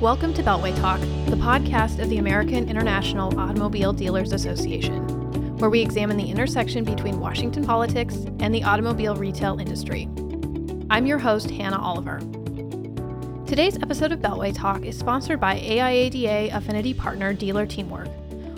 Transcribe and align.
Welcome 0.00 0.32
to 0.34 0.44
Beltway 0.44 0.78
Talk, 0.78 1.00
the 1.26 1.34
podcast 1.34 2.00
of 2.00 2.08
the 2.08 2.18
American 2.18 2.68
International 2.68 3.36
Automobile 3.36 3.92
Dealers 3.92 4.32
Association, 4.32 5.04
where 5.58 5.70
we 5.70 5.80
examine 5.80 6.16
the 6.16 6.30
intersection 6.30 6.84
between 6.84 7.18
Washington 7.18 7.64
politics 7.64 8.14
and 8.38 8.54
the 8.54 8.62
automobile 8.62 9.16
retail 9.16 9.58
industry. 9.58 10.08
I'm 10.88 11.04
your 11.04 11.18
host, 11.18 11.50
Hannah 11.50 11.82
Oliver. 11.82 12.20
Today's 13.44 13.76
episode 13.78 14.12
of 14.12 14.20
Beltway 14.20 14.54
Talk 14.54 14.84
is 14.84 14.96
sponsored 14.96 15.40
by 15.40 15.58
AIADA 15.58 16.54
Affinity 16.54 16.94
Partner 16.94 17.34
Dealer 17.34 17.66
Teamwork, 17.66 18.06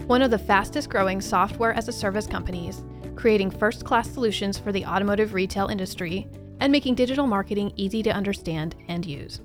one 0.06 0.20
of 0.20 0.30
the 0.30 0.38
fastest 0.38 0.90
growing 0.90 1.22
software 1.22 1.72
as 1.72 1.88
a 1.88 1.92
service 1.92 2.26
companies, 2.26 2.84
creating 3.16 3.50
first 3.50 3.86
class 3.86 4.10
solutions 4.10 4.58
for 4.58 4.72
the 4.72 4.84
automotive 4.84 5.32
retail 5.32 5.68
industry 5.68 6.28
and 6.60 6.70
making 6.70 6.96
digital 6.96 7.26
marketing 7.26 7.72
easy 7.76 8.02
to 8.02 8.10
understand 8.10 8.76
and 8.88 9.06
use. 9.06 9.40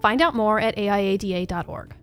Find 0.00 0.22
out 0.22 0.34
more 0.34 0.60
at 0.60 0.76
AIADA.org. 0.76 1.94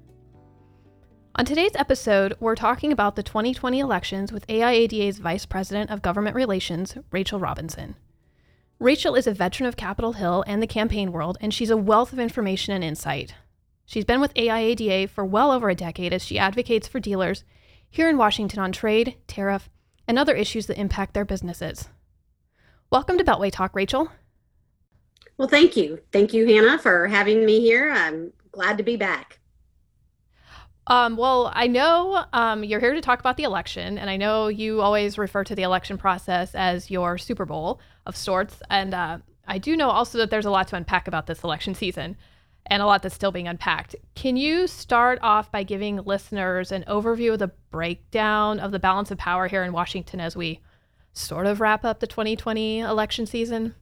On 1.38 1.46
today's 1.46 1.76
episode, 1.76 2.34
we're 2.40 2.56
talking 2.56 2.92
about 2.92 3.16
the 3.16 3.24
2020 3.24 3.80
elections 3.80 4.32
with 4.32 4.48
AIADA's 4.48 5.20
Vice 5.20 5.46
President 5.46 5.90
of 5.90 6.02
Government 6.02 6.36
Relations, 6.36 6.98
Rachel 7.12 7.40
Robinson. 7.40 7.96
Rachel 8.80 9.16
is 9.16 9.28
a 9.28 9.34
veteran 9.34 9.68
of 9.68 9.78
Capitol 9.78 10.14
Hill 10.14 10.44
and 10.48 10.62
the 10.62 10.68
campaign 10.68 11.12
world, 11.12 11.38
and 11.40 11.54
she's 11.54 11.70
a 11.70 11.78
wealth 11.78 12.12
of 12.12 12.20
information 12.20 12.74
and 12.74 12.84
insight. 12.84 13.34
She's 13.86 14.06
been 14.06 14.20
with 14.20 14.34
AIADA 14.34 15.10
for 15.10 15.24
well 15.26 15.52
over 15.52 15.70
a 15.70 15.76
decade 15.76 16.12
as 16.12 16.24
she 16.24 16.40
advocates 16.40 16.88
for 16.88 17.00
dealers 17.00 17.44
here 17.90 18.10
in 18.10 18.18
Washington 18.18 18.60
on 18.60 18.72
trade, 18.74 19.16
tariff, 19.28 19.70
and 20.08 20.20
other 20.20 20.36
issues 20.36 20.66
that 20.66 20.80
impact 20.80 21.14
their 21.14 21.26
businesses. 21.26 21.88
Welcome 22.90 23.18
to 23.18 23.24
Beltway 23.24 23.52
Talk, 23.52 23.76
Rachel. 23.76 24.10
Well, 25.38 25.48
thank 25.48 25.76
you. 25.76 26.00
Thank 26.12 26.34
you, 26.34 26.48
Hannah, 26.48 26.80
for 26.80 27.08
having 27.08 27.46
me 27.46 27.60
here. 27.60 27.92
I'm 27.92 28.32
glad 28.52 28.78
to 28.78 28.84
be 28.84 28.96
back. 28.96 29.40
Um, 30.88 31.18
well, 31.18 31.52
I 31.54 31.68
know 31.68 32.26
um, 32.32 32.64
you're 32.64 32.80
here 32.80 32.94
to 32.94 33.02
talk 33.02 33.20
about 33.20 33.38
the 33.38 33.44
election, 33.44 33.98
and 33.98 34.10
I 34.10 34.18
know 34.18 34.48
you 34.48 34.82
always 34.82 35.18
refer 35.18 35.44
to 35.44 35.56
the 35.56 35.64
election 35.64 35.98
process 35.98 36.54
as 36.54 36.92
your 36.92 37.18
Super 37.18 37.46
Bowl 37.46 37.80
of 38.06 38.16
sorts. 38.16 38.62
And 38.70 38.94
uh, 38.94 39.18
I 39.48 39.58
do 39.58 39.76
know 39.76 39.90
also 39.90 40.20
that 40.20 40.30
there's 40.30 40.46
a 40.46 40.52
lot 40.52 40.68
to 40.70 40.76
unpack 40.76 41.08
about 41.08 41.26
this 41.26 41.44
election 41.44 41.74
season 41.74 42.16
and 42.68 42.82
a 42.82 42.86
lot 42.86 43.04
that's 43.04 43.16
still 43.16 43.32
being 43.32 43.48
unpacked. 43.48 43.96
Can 44.16 44.38
you 44.38 44.68
start 44.68 45.20
off 45.22 45.52
by 45.52 45.64
giving 45.64 45.98
listeners 45.98 46.72
an 46.72 46.84
overview 46.88 47.34
of 47.34 47.40
the 47.40 47.52
breakdown 47.70 48.60
of 48.60 48.72
the 48.72 48.80
balance 48.80 49.12
of 49.12 49.18
power 49.18 49.48
here 49.48 49.64
in 49.64 49.74
Washington 49.74 50.20
as 50.20 50.36
we 50.36 50.62
sort 51.14 51.46
of 51.46 51.62
wrap 51.62 51.86
up 51.86 52.00
the 52.00 52.08
2020 52.08 52.80
election 52.80 53.26
season? 53.26 53.76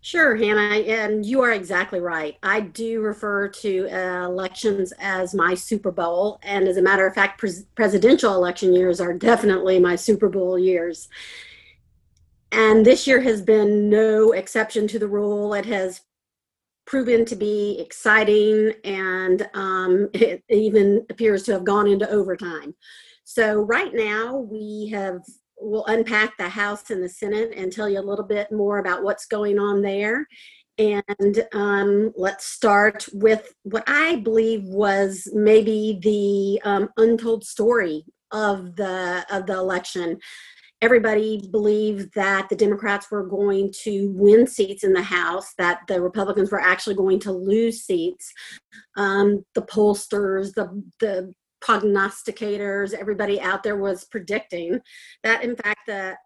Sure, 0.00 0.36
Hannah, 0.36 0.76
and 0.76 1.26
you 1.26 1.42
are 1.42 1.50
exactly 1.50 1.98
right. 1.98 2.36
I 2.42 2.60
do 2.60 3.00
refer 3.00 3.48
to 3.48 3.88
uh, 3.90 4.26
elections 4.26 4.92
as 5.00 5.34
my 5.34 5.54
Super 5.54 5.90
Bowl, 5.90 6.38
and 6.42 6.68
as 6.68 6.76
a 6.76 6.82
matter 6.82 7.06
of 7.06 7.14
fact, 7.14 7.40
pres- 7.40 7.66
presidential 7.74 8.34
election 8.34 8.72
years 8.72 9.00
are 9.00 9.12
definitely 9.12 9.80
my 9.80 9.96
Super 9.96 10.28
Bowl 10.28 10.56
years. 10.56 11.08
And 12.52 12.86
this 12.86 13.06
year 13.06 13.20
has 13.20 13.42
been 13.42 13.90
no 13.90 14.32
exception 14.32 14.86
to 14.88 14.98
the 15.00 15.08
rule. 15.08 15.52
It 15.52 15.66
has 15.66 16.02
proven 16.86 17.24
to 17.26 17.36
be 17.36 17.76
exciting, 17.80 18.72
and 18.84 19.48
um, 19.54 20.08
it 20.14 20.44
even 20.48 21.04
appears 21.10 21.42
to 21.44 21.52
have 21.52 21.64
gone 21.64 21.88
into 21.88 22.08
overtime. 22.08 22.72
So, 23.24 23.62
right 23.62 23.92
now, 23.92 24.36
we 24.36 24.90
have 24.92 25.22
we'll 25.60 25.84
unpack 25.86 26.36
the 26.36 26.48
House 26.48 26.90
and 26.90 27.02
the 27.02 27.08
Senate 27.08 27.52
and 27.56 27.72
tell 27.72 27.88
you 27.88 28.00
a 28.00 28.02
little 28.02 28.24
bit 28.24 28.50
more 28.52 28.78
about 28.78 29.02
what's 29.02 29.26
going 29.26 29.58
on 29.58 29.82
there. 29.82 30.26
And 30.78 31.44
um, 31.52 32.12
let's 32.16 32.46
start 32.46 33.06
with 33.12 33.52
what 33.64 33.82
I 33.88 34.16
believe 34.16 34.62
was 34.64 35.28
maybe 35.34 35.98
the 36.00 36.68
um, 36.68 36.88
untold 36.96 37.44
story 37.44 38.04
of 38.30 38.76
the 38.76 39.26
of 39.30 39.46
the 39.46 39.54
election. 39.54 40.18
Everybody 40.80 41.48
believed 41.50 42.14
that 42.14 42.48
the 42.48 42.54
Democrats 42.54 43.10
were 43.10 43.26
going 43.26 43.72
to 43.82 44.12
win 44.12 44.46
seats 44.46 44.84
in 44.84 44.92
the 44.92 45.02
House, 45.02 45.52
that 45.58 45.80
the 45.88 46.00
Republicans 46.00 46.52
were 46.52 46.60
actually 46.60 46.94
going 46.94 47.18
to 47.20 47.32
lose 47.32 47.82
seats. 47.82 48.32
Um, 48.96 49.44
the 49.56 49.62
pollsters, 49.62 50.54
the 50.54 50.80
the 51.00 51.34
prognosticators, 51.60 52.94
everybody 52.94 53.40
out 53.40 53.62
there 53.62 53.76
was 53.76 54.04
predicting 54.04 54.80
that 55.22 55.42
in 55.42 55.56
fact 55.56 55.80
the 55.86 56.16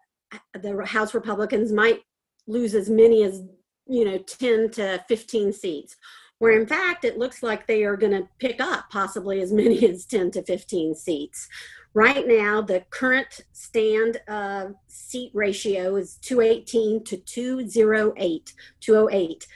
the 0.53 0.85
House 0.85 1.13
Republicans 1.13 1.71
might 1.71 2.01
lose 2.47 2.73
as 2.73 2.89
many 2.89 3.23
as 3.23 3.41
you 3.85 4.05
know 4.05 4.17
10 4.17 4.71
to 4.71 5.03
15 5.07 5.53
seats 5.53 5.95
where 6.39 6.59
in 6.59 6.65
fact 6.65 7.05
it 7.05 7.17
looks 7.17 7.43
like 7.43 7.67
they 7.67 7.83
are 7.83 7.95
going 7.95 8.11
to 8.11 8.27
pick 8.39 8.59
up 8.59 8.89
possibly 8.89 9.41
as 9.41 9.51
many 9.61 9.87
as 9.87 10.05
10 10.05 10.31
to 10.31 10.43
15 10.43 10.95
seats. 10.95 11.47
Right 11.93 12.27
now 12.27 12.61
the 12.61 12.83
current 12.89 13.41
stand 13.51 14.19
uh, 14.27 14.69
seat 14.87 15.31
ratio 15.33 15.95
is 15.95 16.15
218 16.21 17.03
to 17.05 17.17
208 17.17 18.53
208 18.81 19.47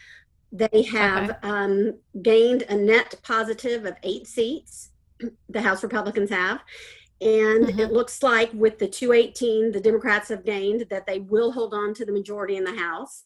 they 0.51 0.81
have 0.83 1.29
okay. 1.31 1.39
um, 1.43 1.97
gained 2.21 2.63
a 2.69 2.75
net 2.75 3.15
positive 3.21 3.85
of 3.85 3.95
eight 4.03 4.27
seats 4.27 4.91
the 5.49 5.61
House 5.61 5.83
Republicans 5.83 6.29
have. 6.29 6.61
And 7.19 7.65
mm-hmm. 7.65 7.79
it 7.79 7.91
looks 7.91 8.21
like 8.21 8.51
with 8.53 8.77
the 8.77 8.87
218, 8.87 9.71
the 9.71 9.81
Democrats 9.81 10.29
have 10.29 10.45
gained 10.45 10.85
that 10.89 11.07
they 11.07 11.19
will 11.19 11.51
hold 11.51 11.73
on 11.73 11.93
to 11.95 12.05
the 12.05 12.11
majority 12.11 12.57
in 12.57 12.63
the 12.63 12.75
House, 12.75 13.23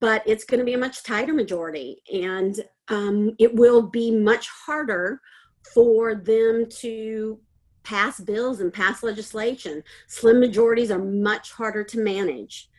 but 0.00 0.22
it's 0.26 0.44
going 0.44 0.60
to 0.60 0.64
be 0.64 0.74
a 0.74 0.78
much 0.78 1.02
tighter 1.02 1.34
majority. 1.34 2.02
And 2.12 2.58
um, 2.88 3.34
it 3.38 3.54
will 3.54 3.82
be 3.82 4.10
much 4.10 4.48
harder 4.48 5.20
for 5.74 6.14
them 6.14 6.66
to 6.70 7.38
pass 7.82 8.20
bills 8.20 8.60
and 8.60 8.72
pass 8.72 9.02
legislation. 9.02 9.82
Slim 10.06 10.40
majorities 10.40 10.90
are 10.90 10.98
much 10.98 11.52
harder 11.52 11.84
to 11.84 11.98
manage. 11.98 12.70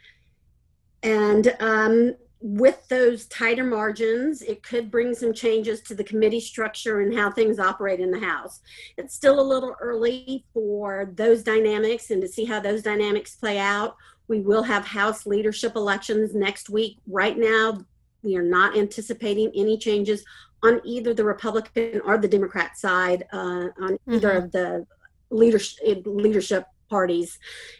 And 1.03 1.55
um, 1.59 2.15
with 2.41 2.87
those 2.87 3.25
tighter 3.25 3.65
margins, 3.65 4.41
it 4.41 4.63
could 4.63 4.89
bring 4.89 5.13
some 5.13 5.33
changes 5.33 5.81
to 5.81 5.95
the 5.95 6.03
committee 6.03 6.39
structure 6.39 7.01
and 7.01 7.13
how 7.13 7.29
things 7.29 7.59
operate 7.59 7.99
in 7.99 8.11
the 8.11 8.19
House. 8.19 8.61
It's 8.97 9.13
still 9.13 9.39
a 9.39 9.41
little 9.41 9.75
early 9.81 10.45
for 10.53 11.11
those 11.15 11.43
dynamics 11.43 12.11
and 12.11 12.21
to 12.21 12.27
see 12.27 12.45
how 12.45 12.61
those 12.61 12.81
dynamics 12.81 13.35
play 13.35 13.59
out. 13.59 13.95
We 14.29 14.39
will 14.39 14.63
have 14.63 14.85
House 14.85 15.25
leadership 15.25 15.75
elections 15.75 16.33
next 16.33 16.69
week. 16.69 16.97
Right 17.07 17.37
now, 17.37 17.83
we 18.21 18.37
are 18.37 18.43
not 18.43 18.77
anticipating 18.77 19.51
any 19.53 19.77
changes 19.77 20.23
on 20.63 20.81
either 20.85 21.13
the 21.13 21.25
Republican 21.25 22.01
or 22.05 22.17
the 22.17 22.27
Democrat 22.27 22.77
side 22.77 23.25
uh, 23.33 23.37
on 23.37 23.93
mm-hmm. 23.93 24.13
either 24.13 24.31
of 24.31 24.51
the 24.51 24.85
leadership 25.29 26.03
leadership 26.05 26.65
parties 26.89 27.37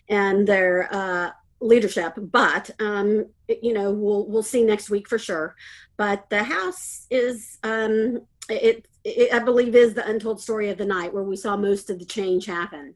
and 0.07 0.47
their 0.47 0.87
uh, 0.93 1.31
leadership 1.61 2.13
but 2.17 2.69
um, 2.79 3.25
you 3.47 3.73
know 3.73 3.91
we'll 3.91 4.25
we'll 4.27 4.43
see 4.43 4.63
next 4.63 4.89
week 4.89 5.07
for 5.07 5.19
sure. 5.19 5.55
But 5.97 6.29
the 6.29 6.43
house 6.43 7.05
is 7.09 7.57
um, 7.63 8.21
it, 8.49 8.87
it 9.03 9.33
i 9.33 9.39
believe 9.39 9.75
is 9.75 9.93
the 9.93 10.07
untold 10.07 10.41
story 10.41 10.69
of 10.69 10.77
the 10.77 10.85
night 10.85 11.13
where 11.13 11.23
we 11.23 11.35
saw 11.35 11.57
most 11.57 11.89
of 11.89 11.99
the 11.99 12.05
change 12.05 12.45
happen. 12.45 12.95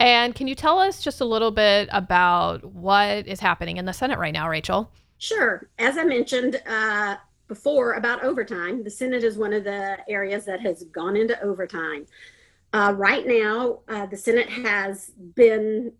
And 0.00 0.34
can 0.34 0.48
you 0.48 0.56
tell 0.56 0.78
us 0.78 1.00
just 1.00 1.20
a 1.20 1.24
little 1.24 1.52
bit 1.52 1.88
about 1.92 2.64
what 2.64 3.26
is 3.28 3.40
happening 3.40 3.76
in 3.76 3.84
the 3.84 3.92
senate 3.92 4.18
right 4.18 4.34
now 4.34 4.48
rachel? 4.48 4.90
Sure. 5.18 5.68
As 5.78 5.96
i 5.96 6.04
mentioned 6.04 6.60
uh, 6.66 7.16
before 7.46 7.92
about 7.94 8.24
overtime 8.24 8.82
the 8.82 8.90
senate 8.90 9.22
is 9.22 9.38
one 9.38 9.52
of 9.52 9.64
the 9.64 9.98
areas 10.08 10.44
that 10.46 10.60
has 10.60 10.84
gone 10.84 11.16
into 11.16 11.40
overtime. 11.42 12.06
Uh, 12.74 12.92
right 12.96 13.24
now, 13.24 13.78
uh, 13.86 14.04
the 14.06 14.16
Senate 14.16 14.48
has 14.48 15.12
been 15.36 15.92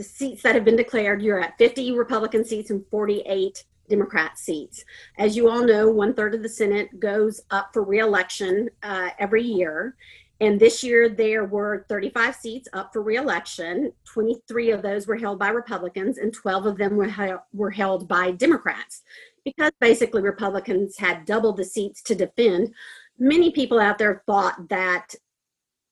the 0.00 0.04
seats 0.04 0.42
that 0.42 0.54
have 0.54 0.64
been 0.64 0.76
declared, 0.76 1.20
you're 1.20 1.40
at 1.40 1.58
50 1.58 1.92
Republican 1.92 2.42
seats 2.42 2.70
and 2.70 2.82
48 2.90 3.64
Democrat 3.90 4.38
seats. 4.38 4.82
As 5.18 5.36
you 5.36 5.50
all 5.50 5.62
know, 5.62 5.90
one 5.90 6.14
third 6.14 6.34
of 6.34 6.42
the 6.42 6.48
Senate 6.48 6.98
goes 6.98 7.42
up 7.50 7.68
for 7.74 7.84
reelection 7.84 8.70
uh, 8.82 9.10
every 9.18 9.42
year. 9.42 9.96
And 10.40 10.58
this 10.58 10.82
year 10.82 11.10
there 11.10 11.44
were 11.44 11.84
35 11.90 12.34
seats 12.34 12.66
up 12.72 12.94
for 12.94 13.02
reelection. 13.02 13.92
23 14.06 14.70
of 14.70 14.80
those 14.80 15.06
were 15.06 15.16
held 15.16 15.38
by 15.38 15.50
Republicans, 15.50 16.16
and 16.16 16.32
12 16.32 16.64
of 16.64 16.78
them 16.78 16.96
were, 16.96 17.42
were 17.52 17.70
held 17.70 18.08
by 18.08 18.30
Democrats. 18.30 19.02
Because 19.44 19.72
basically 19.82 20.22
Republicans 20.22 20.96
had 20.96 21.26
double 21.26 21.52
the 21.52 21.64
seats 21.64 22.00
to 22.04 22.14
defend, 22.14 22.72
many 23.18 23.50
people 23.50 23.78
out 23.78 23.98
there 23.98 24.22
thought 24.24 24.66
that 24.70 25.14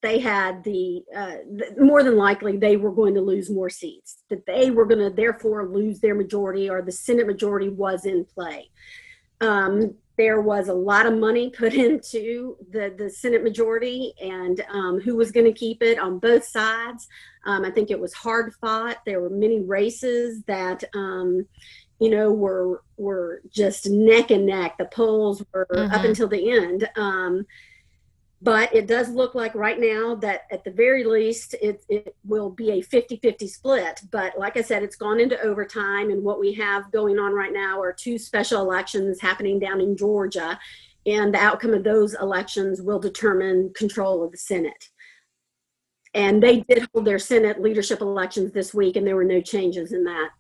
they 0.01 0.19
had 0.19 0.63
the, 0.63 1.03
uh, 1.17 1.37
more 1.79 2.03
than 2.03 2.17
likely 2.17 2.57
they 2.57 2.77
were 2.77 2.93
going 2.93 3.15
to 3.15 3.21
lose 3.21 3.51
more 3.51 3.71
seats 3.71 4.19
that 4.31 4.47
they 4.47 4.71
were 4.71 4.87
going 4.87 5.01
to 5.01 5.15
therefore 5.15 5.69
lose 5.69 6.01
their 6.01 6.15
majority 6.15 6.71
or 6.71 6.83
the 6.83 6.93
senate 6.93 7.27
majority 7.27 7.69
was 7.69 8.05
in 8.05 8.25
play. 8.25 8.71
Um, 9.41 9.95
there 10.19 10.41
was 10.41 10.69
a 10.69 10.75
lot 10.75 11.07
of 11.07 11.17
money 11.17 11.49
put 11.49 11.73
into 11.87 12.57
the, 12.71 12.95
the 12.99 13.09
senate 13.09 13.43
majority 13.43 14.13
and 14.21 14.63
um, 14.71 15.01
who 15.01 15.17
was 15.17 15.33
going 15.33 15.47
to 15.47 15.59
keep 15.59 15.83
it 15.83 15.99
on 15.99 16.19
both 16.19 16.45
sides. 16.45 17.09
Um, 17.47 17.65
i 17.65 17.71
think 17.71 17.91
it 17.91 17.99
was 17.99 18.13
hard 18.13 18.53
fought. 18.61 18.99
There 19.07 19.21
were 19.21 19.31
many 19.31 19.61
races 19.61 20.43
that 20.43 20.85
um, 20.95 21.47
you 21.99 22.11
know 22.11 22.31
were 22.31 22.83
were 22.97 23.41
just 23.51 23.89
neck 23.89 24.31
and 24.31 24.45
neck. 24.45 24.77
The 24.77 24.85
polls 24.87 25.43
were 25.53 25.67
mm-hmm. 25.73 25.95
up 25.95 26.05
until 26.05 26.29
the 26.29 26.51
end. 26.51 26.89
Um, 26.97 27.47
but 28.41 28.73
it 28.73 28.87
does 28.87 29.09
look 29.09 29.35
like 29.35 29.55
right 29.55 29.81
now 29.81 30.15
that 30.15 30.43
at 30.53 30.63
the 30.63 30.71
very 30.71 31.03
least 31.03 31.55
it, 31.61 31.85
it 31.89 32.15
will 32.25 32.51
be 32.51 32.71
a 32.71 32.83
50-50 32.83 33.49
split. 33.49 34.01
But 34.11 34.39
like 34.39 34.57
i 34.57 34.63
said 34.63 34.83
it's 34.83 34.97
gone 34.97 35.21
into 35.21 35.41
overtime 35.41 36.11
and 36.11 36.23
what 36.23 36.41
we 36.41 36.53
have 36.55 36.93
going 36.93 37.19
on 37.19 37.33
right 37.33 37.53
now 37.53 37.81
are 37.81 37.93
two 37.93 38.19
special 38.19 38.61
elections 38.61 39.21
happening 39.21 39.59
down 39.59 39.81
in 39.81 39.97
georgia 39.97 40.59
and 41.07 41.33
the 41.33 41.39
outcome 41.39 41.75
of 41.75 41.85
those 41.85 42.15
elections 42.15 42.83
will 42.83 42.99
determine 42.99 43.73
control 43.75 44.23
of 44.23 44.31
the 44.31 44.37
senate. 44.37 44.91
And 46.15 46.43
they 46.43 46.61
did 46.61 46.89
hold 46.93 47.07
their 47.07 47.19
senate 47.19 47.61
leadership 47.61 48.01
elections 48.01 48.53
this 48.53 48.75
week 48.75 48.97
and 48.97 49.07
there 49.07 49.17
were 49.17 49.25
no 49.25 49.41
changes 49.41 49.93
in 49.93 50.05
that 50.05 50.31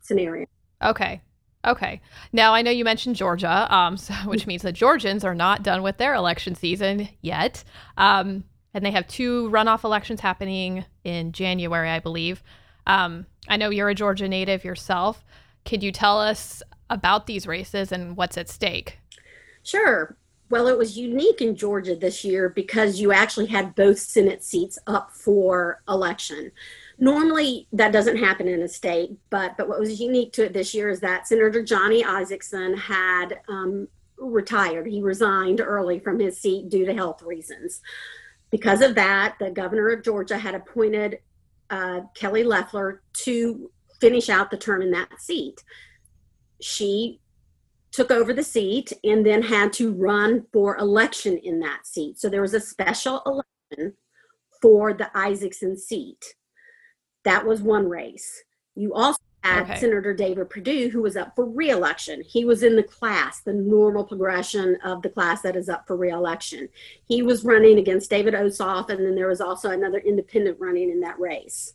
scenario. 0.00 0.46
Okay 0.82 1.20
Okay. 1.64 2.00
Now 2.32 2.54
I 2.54 2.62
know 2.62 2.70
you 2.70 2.84
mentioned 2.84 3.16
Georgia, 3.16 3.72
um, 3.74 3.96
so, 3.96 4.14
which 4.24 4.46
means 4.46 4.62
the 4.62 4.72
Georgians 4.72 5.24
are 5.24 5.34
not 5.34 5.62
done 5.62 5.82
with 5.82 5.98
their 5.98 6.14
election 6.14 6.54
season 6.54 7.08
yet, 7.20 7.64
um, 7.96 8.44
and 8.72 8.84
they 8.84 8.90
have 8.92 9.06
two 9.08 9.50
runoff 9.50 9.84
elections 9.84 10.20
happening 10.20 10.84
in 11.04 11.32
January, 11.32 11.90
I 11.90 11.98
believe. 11.98 12.42
Um, 12.86 13.26
I 13.48 13.56
know 13.56 13.70
you're 13.70 13.88
a 13.88 13.94
Georgia 13.94 14.28
native 14.28 14.64
yourself. 14.64 15.24
Could 15.64 15.82
you 15.82 15.92
tell 15.92 16.20
us 16.20 16.62
about 16.88 17.26
these 17.26 17.46
races 17.46 17.92
and 17.92 18.16
what's 18.16 18.38
at 18.38 18.48
stake? 18.48 18.98
Sure. 19.62 20.16
Well, 20.50 20.66
it 20.66 20.78
was 20.78 20.96
unique 20.96 21.40
in 21.40 21.54
Georgia 21.54 21.94
this 21.94 22.24
year 22.24 22.48
because 22.48 23.00
you 23.00 23.12
actually 23.12 23.46
had 23.46 23.74
both 23.74 23.98
Senate 23.98 24.42
seats 24.42 24.78
up 24.86 25.12
for 25.12 25.82
election 25.88 26.50
normally 27.00 27.66
that 27.72 27.92
doesn't 27.92 28.18
happen 28.18 28.46
in 28.46 28.62
a 28.62 28.68
state 28.68 29.10
but 29.30 29.56
but 29.56 29.68
what 29.68 29.80
was 29.80 30.00
unique 30.00 30.32
to 30.32 30.44
it 30.44 30.52
this 30.52 30.74
year 30.74 30.90
is 30.90 31.00
that 31.00 31.26
senator 31.26 31.62
johnny 31.62 32.04
Isakson 32.04 32.78
had 32.78 33.40
um, 33.48 33.88
retired. 34.18 34.86
He 34.86 35.00
resigned 35.00 35.60
early 35.60 35.98
from 35.98 36.20
his 36.20 36.38
seat 36.38 36.68
due 36.68 36.84
to 36.84 36.94
health 36.94 37.22
reasons. 37.22 37.80
Because 38.50 38.82
of 38.82 38.94
that 38.96 39.36
the 39.40 39.50
governor 39.50 39.88
of 39.88 40.04
georgia 40.04 40.38
had 40.38 40.54
appointed 40.54 41.18
uh, 41.70 42.02
kelly 42.14 42.44
loeffler 42.44 43.02
to 43.24 43.70
finish 44.00 44.28
out 44.28 44.50
the 44.50 44.56
term 44.56 44.82
in 44.82 44.90
that 44.90 45.20
seat. 45.20 45.62
She 46.60 47.20
took 47.92 48.10
over 48.10 48.32
the 48.32 48.44
seat 48.44 48.92
and 49.04 49.24
then 49.24 49.42
had 49.42 49.72
to 49.74 49.92
run 49.92 50.46
for 50.52 50.76
election 50.76 51.38
in 51.38 51.60
that 51.60 51.86
seat. 51.86 52.18
So 52.18 52.28
there 52.28 52.42
was 52.42 52.54
a 52.54 52.60
special 52.60 53.22
election 53.26 53.94
for 54.60 54.92
the 54.92 55.10
Isakson 55.14 55.76
seat 55.78 56.34
that 57.24 57.46
was 57.46 57.62
one 57.62 57.88
race. 57.88 58.42
You 58.74 58.94
also 58.94 59.18
had 59.42 59.62
okay. 59.62 59.80
Senator 59.80 60.14
David 60.14 60.50
Perdue, 60.50 60.90
who 60.90 61.02
was 61.02 61.16
up 61.16 61.34
for 61.34 61.46
reelection. 61.46 62.22
He 62.22 62.44
was 62.44 62.62
in 62.62 62.76
the 62.76 62.82
class, 62.82 63.40
the 63.40 63.52
normal 63.52 64.04
progression 64.04 64.76
of 64.84 65.02
the 65.02 65.08
class 65.08 65.42
that 65.42 65.56
is 65.56 65.68
up 65.68 65.86
for 65.86 65.96
reelection. 65.96 66.68
He 67.06 67.22
was 67.22 67.44
running 67.44 67.78
against 67.78 68.10
David 68.10 68.34
Ossoff, 68.34 68.90
and 68.90 69.04
then 69.04 69.14
there 69.14 69.28
was 69.28 69.40
also 69.40 69.70
another 69.70 69.98
independent 69.98 70.58
running 70.60 70.90
in 70.90 71.00
that 71.00 71.18
race. 71.18 71.72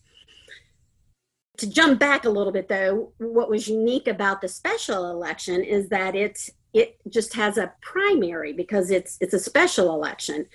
To 1.57 1.69
jump 1.69 1.99
back 1.99 2.25
a 2.25 2.29
little 2.29 2.51
bit, 2.51 2.67
though, 2.67 3.13
what 3.17 3.49
was 3.49 3.67
unique 3.67 4.07
about 4.07 4.41
the 4.41 4.47
special 4.47 5.09
election 5.09 5.63
is 5.63 5.89
that 5.89 6.15
it 6.15 6.49
it 6.73 6.97
just 7.09 7.33
has 7.33 7.57
a 7.57 7.71
primary 7.81 8.51
because 8.51 8.91
it's 8.91 9.17
it's 9.21 9.33
a 9.33 9.39
special 9.39 9.95
election, 9.95 10.45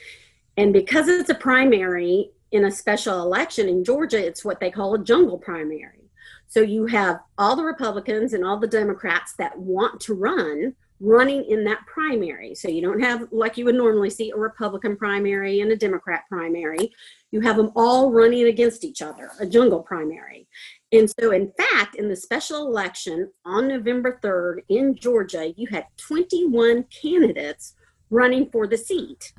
and 0.58 0.72
because 0.72 1.08
it's 1.08 1.30
a 1.30 1.34
primary, 1.34 2.30
in 2.52 2.64
a 2.64 2.70
special 2.70 3.22
election 3.22 3.68
in 3.68 3.84
Georgia, 3.84 4.24
it's 4.24 4.44
what 4.44 4.60
they 4.60 4.70
call 4.70 4.94
a 4.94 5.04
jungle 5.04 5.38
primary. 5.38 6.10
So 6.48 6.60
you 6.60 6.86
have 6.86 7.20
all 7.38 7.54
the 7.54 7.64
Republicans 7.64 8.32
and 8.32 8.44
all 8.44 8.58
the 8.58 8.66
Democrats 8.66 9.34
that 9.38 9.56
want 9.58 10.00
to 10.00 10.14
run 10.14 10.74
running 11.00 11.44
in 11.44 11.64
that 11.64 11.86
primary. 11.86 12.54
So 12.54 12.68
you 12.68 12.82
don't 12.82 13.00
have, 13.00 13.28
like 13.30 13.56
you 13.56 13.64
would 13.64 13.74
normally 13.74 14.10
see, 14.10 14.30
a 14.30 14.36
Republican 14.36 14.96
primary 14.96 15.60
and 15.60 15.72
a 15.72 15.76
Democrat 15.76 16.24
primary. 16.28 16.92
You 17.30 17.40
have 17.40 17.56
them 17.56 17.72
all 17.74 18.12
running 18.12 18.44
against 18.44 18.84
each 18.84 19.00
other, 19.00 19.30
a 19.40 19.46
jungle 19.46 19.82
primary. 19.82 20.46
And 20.92 21.10
so, 21.18 21.30
in 21.30 21.52
fact, 21.52 21.94
in 21.94 22.08
the 22.08 22.16
special 22.16 22.66
election 22.66 23.30
on 23.46 23.68
November 23.68 24.20
3rd 24.22 24.64
in 24.68 24.94
Georgia, 24.94 25.54
you 25.56 25.68
had 25.68 25.86
21 25.96 26.84
candidates 26.84 27.74
running 28.10 28.50
for 28.50 28.66
the 28.66 28.76
seat. 28.76 29.32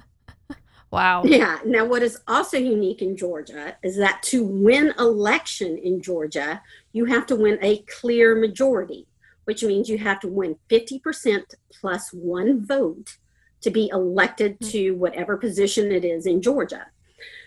Wow. 0.91 1.23
Yeah. 1.23 1.59
Now, 1.65 1.85
what 1.85 2.03
is 2.03 2.19
also 2.27 2.57
unique 2.57 3.01
in 3.01 3.15
Georgia 3.15 3.77
is 3.81 3.95
that 3.97 4.21
to 4.23 4.43
win 4.43 4.93
election 4.99 5.77
in 5.77 6.01
Georgia, 6.01 6.61
you 6.91 7.05
have 7.05 7.25
to 7.27 7.35
win 7.35 7.57
a 7.61 7.79
clear 7.83 8.35
majority, 8.35 9.07
which 9.45 9.63
means 9.63 9.89
you 9.89 9.97
have 9.97 10.19
to 10.19 10.27
win 10.27 10.57
50% 10.69 11.43
plus 11.79 12.09
one 12.11 12.65
vote 12.65 13.17
to 13.61 13.69
be 13.69 13.89
elected 13.93 14.59
mm-hmm. 14.59 14.69
to 14.71 14.91
whatever 14.91 15.38
position 15.38 15.91
it 15.91 16.03
is 16.03 16.25
in 16.25 16.41
Georgia. 16.41 16.88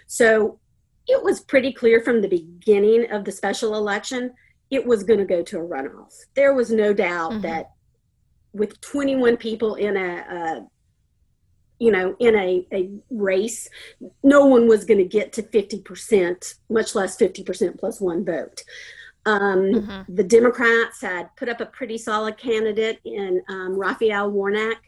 So 0.07 0.59
it 1.07 1.23
was 1.23 1.41
pretty 1.41 1.73
clear 1.73 2.01
from 2.01 2.23
the 2.23 2.29
beginning 2.29 3.11
of 3.11 3.25
the 3.25 3.33
special 3.33 3.75
election, 3.75 4.33
it 4.71 4.87
was 4.87 5.05
going 5.05 5.19
to 5.19 5.27
go 5.27 5.43
to 5.43 5.59
a 5.59 5.63
runoff. 5.63 6.15
There 6.35 6.55
was 6.55 6.71
no 6.71 6.95
doubt 6.95 7.33
mm-hmm. 7.33 7.43
that 7.43 7.73
with 8.55 8.81
21 8.81 9.37
people 9.37 9.75
in 9.75 9.97
a, 9.97 10.17
a 10.17 10.67
you 11.79 11.91
know, 11.91 12.17
in 12.19 12.37
a, 12.37 12.67
a 12.73 12.91
race, 13.11 13.69
no 14.23 14.47
one 14.47 14.69
was 14.69 14.85
going 14.85 14.99
to 14.99 15.05
get 15.05 15.33
to 15.35 15.43
50%, 15.43 16.55
much 16.71 16.95
less 16.95 17.17
50% 17.17 17.79
plus 17.79 18.01
one 18.01 18.25
vote. 18.25 18.63
Um, 19.27 19.41
mm-hmm. 19.41 20.15
The 20.15 20.25
Democrats 20.25 21.01
had 21.01 21.35
put 21.37 21.49
up 21.49 21.61
a 21.61 21.67
pretty 21.67 21.99
solid 21.99 22.37
candidate 22.37 23.01
in 23.05 23.43
um, 23.49 23.79
Raphael 23.79 24.31
Warnock. 24.31 24.79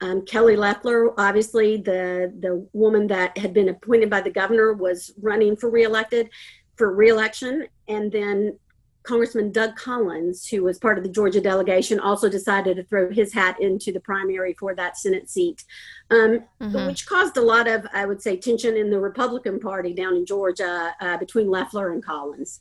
Um, 0.00 0.24
Kelly 0.26 0.56
Loeffler, 0.56 1.18
obviously 1.18 1.76
the 1.76 2.32
the 2.40 2.66
woman 2.72 3.06
that 3.06 3.38
had 3.38 3.54
been 3.54 3.68
appointed 3.68 4.10
by 4.10 4.20
the 4.20 4.30
governor, 4.30 4.72
was 4.72 5.12
running 5.20 5.56
for 5.56 5.70
reelected 5.70 6.30
for 6.76 6.92
reelection, 6.92 7.66
and 7.88 8.10
then 8.10 8.58
Congressman 9.04 9.52
Doug 9.52 9.76
Collins, 9.76 10.46
who 10.46 10.64
was 10.64 10.78
part 10.78 10.96
of 10.96 11.04
the 11.04 11.10
Georgia 11.10 11.40
delegation, 11.40 12.00
also 12.00 12.28
decided 12.28 12.76
to 12.76 12.84
throw 12.84 13.10
his 13.10 13.32
hat 13.32 13.60
into 13.60 13.92
the 13.92 14.00
primary 14.00 14.54
for 14.58 14.74
that 14.74 14.96
Senate 14.96 15.28
seat, 15.28 15.62
um, 16.10 16.40
mm-hmm. 16.60 16.86
which 16.86 17.06
caused 17.06 17.36
a 17.36 17.42
lot 17.42 17.68
of, 17.68 17.86
I 17.92 18.06
would 18.06 18.22
say, 18.22 18.36
tension 18.36 18.76
in 18.76 18.90
the 18.90 18.98
Republican 18.98 19.60
Party 19.60 19.92
down 19.92 20.16
in 20.16 20.24
Georgia 20.24 20.94
uh, 21.00 21.18
between 21.18 21.50
Loeffler 21.50 21.92
and 21.92 22.02
Collins. 22.02 22.60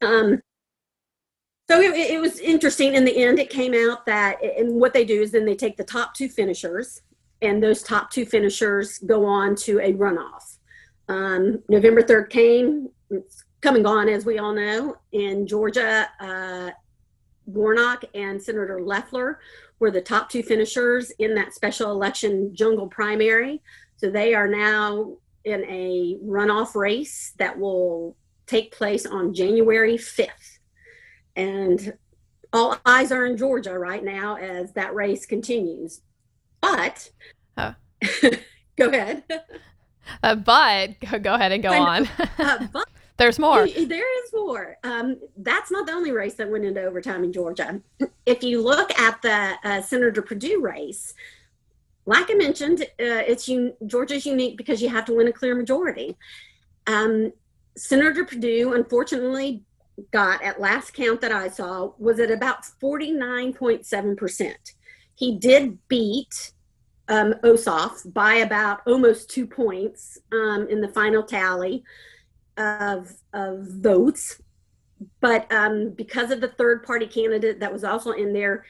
Um, 0.00 0.40
so 1.68 1.80
it, 1.80 1.94
it, 1.94 2.20
was 2.20 2.38
interesting. 2.38 2.94
In 2.94 3.04
the 3.04 3.16
end, 3.16 3.40
it 3.40 3.50
came 3.50 3.74
out 3.74 4.06
that, 4.06 4.38
and 4.42 4.74
what 4.74 4.92
they 4.92 5.04
do 5.04 5.20
is 5.20 5.32
then 5.32 5.44
they 5.44 5.56
take 5.56 5.76
the 5.76 5.84
top 5.84 6.14
two 6.14 6.28
finishers, 6.28 7.02
and 7.40 7.60
those 7.60 7.82
top 7.82 8.10
two 8.10 8.24
finishers 8.24 8.98
go 8.98 9.24
on 9.24 9.56
to 9.56 9.80
a 9.80 9.94
runoff. 9.94 10.58
Um, 11.08 11.62
November 11.68 12.02
3rd 12.02 12.30
came, 12.30 12.88
come 13.62 13.76
and 13.76 13.84
gone, 13.84 14.08
as 14.08 14.26
we 14.26 14.38
all 14.38 14.52
know. 14.52 14.96
In 15.12 15.46
Georgia, 15.46 16.08
uh, 16.20 16.70
Warnock 17.46 18.04
and 18.14 18.42
Senator 18.42 18.80
Loeffler 18.80 19.40
were 19.78 19.90
the 19.90 20.00
top 20.00 20.28
two 20.28 20.42
finishers 20.42 21.10
in 21.18 21.34
that 21.36 21.54
special 21.54 21.90
election 21.92 22.54
jungle 22.54 22.88
primary. 22.88 23.62
So 23.96 24.10
they 24.10 24.34
are 24.34 24.48
now 24.48 25.16
in 25.44 25.64
a 25.64 26.18
runoff 26.24 26.74
race 26.74 27.32
that 27.38 27.58
will 27.58 28.16
take 28.46 28.72
place 28.72 29.06
on 29.06 29.32
January 29.32 29.96
5th. 29.96 30.58
And 31.36 31.94
all 32.52 32.76
eyes 32.84 33.10
are 33.12 33.26
in 33.26 33.36
Georgia 33.36 33.78
right 33.78 34.04
now 34.04 34.36
as 34.36 34.72
that 34.74 34.94
race 34.94 35.24
continues. 35.24 36.02
But 36.60 37.10
go 37.56 38.88
ahead. 38.88 39.24
Uh, 40.22 40.34
but 40.34 41.00
go 41.22 41.34
ahead 41.34 41.52
and 41.52 41.62
go 41.62 41.72
on. 41.72 42.08
uh, 42.38 42.66
but 42.72 42.88
there's 43.16 43.38
more. 43.38 43.66
There 43.68 44.24
is 44.24 44.32
more. 44.32 44.78
Um, 44.84 45.18
that's 45.36 45.70
not 45.70 45.86
the 45.86 45.92
only 45.92 46.12
race 46.12 46.34
that 46.34 46.50
went 46.50 46.64
into 46.64 46.82
overtime 46.82 47.24
in 47.24 47.32
Georgia. 47.32 47.80
If 48.26 48.42
you 48.42 48.62
look 48.62 48.98
at 48.98 49.20
the 49.22 49.54
uh, 49.64 49.82
Senator 49.82 50.22
Perdue 50.22 50.60
race, 50.60 51.14
like 52.06 52.30
I 52.30 52.34
mentioned, 52.34 52.82
uh, 52.82 52.86
it's 52.98 53.48
un- 53.48 53.74
Georgia's 53.86 54.26
unique 54.26 54.56
because 54.56 54.82
you 54.82 54.88
have 54.88 55.04
to 55.06 55.14
win 55.14 55.28
a 55.28 55.32
clear 55.32 55.54
majority. 55.54 56.16
Um, 56.86 57.32
Senator 57.76 58.24
Perdue, 58.24 58.74
unfortunately, 58.74 59.62
got 60.10 60.42
at 60.42 60.60
last 60.60 60.94
count 60.94 61.20
that 61.20 61.32
I 61.32 61.48
saw 61.48 61.92
was 61.98 62.18
at 62.18 62.30
about 62.30 62.64
49.7 62.82 64.16
percent. 64.16 64.72
He 65.14 65.38
did 65.38 65.78
beat 65.88 66.52
um, 67.08 67.34
Ossoff 67.44 68.12
by 68.12 68.34
about 68.36 68.80
almost 68.86 69.30
two 69.30 69.46
points 69.46 70.18
um, 70.32 70.66
in 70.68 70.80
the 70.80 70.88
final 70.88 71.22
tally 71.22 71.84
of, 72.56 73.12
of 73.32 73.66
votes. 73.68 74.40
But 75.20 75.50
um, 75.52 75.90
because 75.90 76.30
of 76.30 76.40
the 76.40 76.48
third 76.48 76.84
party 76.84 77.06
candidate 77.06 77.60
that 77.60 77.72
was 77.72 77.84
also 77.84 78.12
in 78.12 78.32
there, 78.32 78.64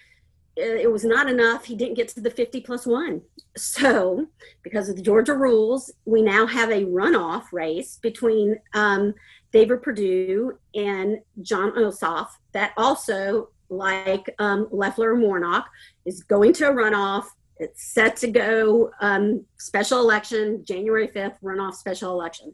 it 0.55 0.91
was 0.91 1.05
not 1.05 1.31
enough. 1.31 1.65
He 1.65 1.75
didn't 1.75 1.95
get 1.95 2.09
to 2.09 2.21
the 2.21 2.31
50 2.31 2.61
plus 2.61 2.87
one. 2.87 3.23
So, 3.57 4.27
because 4.63 4.89
of 4.89 4.97
the 4.97 5.03
Georgia 5.03 5.35
rules, 5.35 5.91
we 6.05 6.21
now 6.21 6.47
have 6.47 6.71
a 6.71 6.85
runoff 6.85 7.45
race 7.53 7.99
between 8.03 8.57
um, 8.75 9.15
David 9.51 9.83
Perdue 9.83 10.59
and 10.75 11.19
Jon 11.41 11.73
Ossoff 11.73 12.29
that 12.53 12.73
also, 12.77 13.49
like 13.71 14.35
um, 14.39 14.69
Loeffler 14.71 15.15
and 15.15 15.23
Warnock, 15.23 15.69
is 16.05 16.23
going 16.23 16.53
to 16.55 16.69
a 16.69 16.73
runoff. 16.73 17.25
It's 17.63 17.85
set 17.95 18.17
to 18.17 18.29
go 18.29 18.91
um, 19.01 19.45
special 19.57 20.01
election, 20.01 20.65
January 20.67 21.07
5th, 21.07 21.37
runoff 21.43 21.75
special 21.75 22.11
election. 22.11 22.53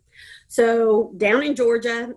So 0.48 1.12
down 1.16 1.42
in 1.42 1.54
Georgia, 1.54 2.14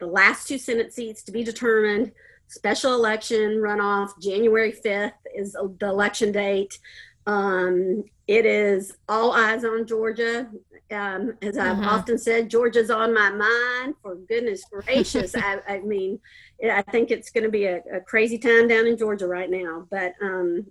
the 0.00 0.06
last 0.06 0.48
two 0.48 0.58
Senate 0.58 0.92
seats 0.92 1.22
to 1.22 1.32
be 1.32 1.44
determined, 1.44 2.10
special 2.48 2.94
election 2.94 3.58
runoff, 3.58 4.10
January 4.20 4.72
5th 4.72 5.12
is 5.36 5.52
the 5.52 5.86
election 5.86 6.32
date. 6.32 6.78
Um, 7.26 8.02
it 8.26 8.44
is 8.44 8.96
all 9.08 9.32
eyes 9.32 9.64
on 9.64 9.86
Georgia. 9.86 10.48
Um, 10.90 11.34
as 11.42 11.56
I've 11.56 11.76
mm-hmm. 11.76 11.84
often 11.84 12.18
said, 12.18 12.50
Georgia's 12.50 12.90
on 12.90 13.14
my 13.14 13.30
mind. 13.30 13.94
For 14.02 14.16
goodness 14.16 14.64
gracious, 14.70 15.36
I, 15.36 15.60
I, 15.68 15.78
mean, 15.78 16.18
I 16.62 16.82
think 16.82 17.12
it's 17.12 17.30
going 17.30 17.44
to 17.44 17.50
be 17.50 17.66
a, 17.66 17.80
a, 17.92 18.00
crazy 18.00 18.36
time 18.36 18.68
down 18.68 18.86
in 18.86 18.98
Georgia 18.98 19.26
right 19.26 19.48
now. 19.48 19.86
But 19.90 20.14
um, 20.20 20.66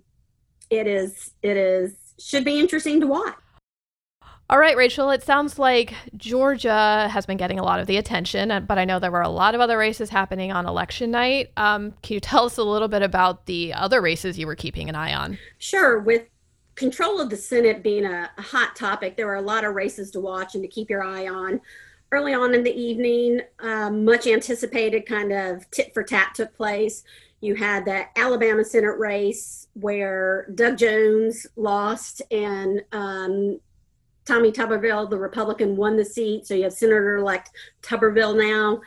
it 0.72 0.86
is, 0.86 1.34
it 1.42 1.56
is, 1.56 1.94
should 2.18 2.44
be 2.44 2.58
interesting 2.58 3.00
to 3.00 3.06
watch. 3.06 3.36
All 4.50 4.58
right, 4.58 4.76
Rachel, 4.76 5.10
it 5.10 5.22
sounds 5.22 5.58
like 5.58 5.94
Georgia 6.16 7.08
has 7.10 7.24
been 7.24 7.38
getting 7.38 7.58
a 7.58 7.62
lot 7.62 7.80
of 7.80 7.86
the 7.86 7.96
attention, 7.96 8.50
uh, 8.50 8.60
but 8.60 8.78
I 8.78 8.84
know 8.84 8.98
there 8.98 9.10
were 9.10 9.22
a 9.22 9.28
lot 9.28 9.54
of 9.54 9.60
other 9.62 9.78
races 9.78 10.10
happening 10.10 10.52
on 10.52 10.66
election 10.66 11.10
night. 11.10 11.50
Um, 11.56 11.94
can 12.02 12.14
you 12.14 12.20
tell 12.20 12.44
us 12.44 12.58
a 12.58 12.62
little 12.62 12.88
bit 12.88 13.02
about 13.02 13.46
the 13.46 13.72
other 13.72 14.02
races 14.02 14.38
you 14.38 14.46
were 14.46 14.56
keeping 14.56 14.88
an 14.90 14.94
eye 14.94 15.14
on? 15.14 15.38
Sure. 15.58 16.00
With 16.00 16.26
control 16.74 17.20
of 17.20 17.30
the 17.30 17.36
Senate 17.36 17.82
being 17.82 18.04
a, 18.04 18.30
a 18.36 18.42
hot 18.42 18.76
topic, 18.76 19.16
there 19.16 19.26
were 19.26 19.36
a 19.36 19.42
lot 19.42 19.64
of 19.64 19.74
races 19.74 20.10
to 20.10 20.20
watch 20.20 20.54
and 20.54 20.62
to 20.62 20.68
keep 20.68 20.90
your 20.90 21.02
eye 21.02 21.28
on. 21.28 21.60
Early 22.10 22.34
on 22.34 22.54
in 22.54 22.62
the 22.62 22.78
evening, 22.78 23.40
um, 23.60 24.04
much 24.04 24.26
anticipated 24.26 25.06
kind 25.06 25.32
of 25.32 25.70
tit 25.70 25.94
for 25.94 26.02
tat 26.02 26.34
took 26.34 26.54
place. 26.54 27.04
You 27.42 27.56
had 27.56 27.84
the 27.84 28.04
Alabama 28.16 28.64
Senate 28.64 28.98
race 28.98 29.66
where 29.74 30.46
Doug 30.54 30.78
Jones 30.78 31.44
lost 31.56 32.22
and 32.30 32.82
um, 32.92 33.60
Tommy 34.24 34.52
Tuberville, 34.52 35.10
the 35.10 35.18
Republican, 35.18 35.76
won 35.76 35.96
the 35.96 36.04
seat. 36.04 36.46
So 36.46 36.54
you 36.54 36.62
have 36.62 36.72
Senator 36.72 37.16
elect 37.16 37.50
Tuberville 37.82 38.38
now. 38.38 38.80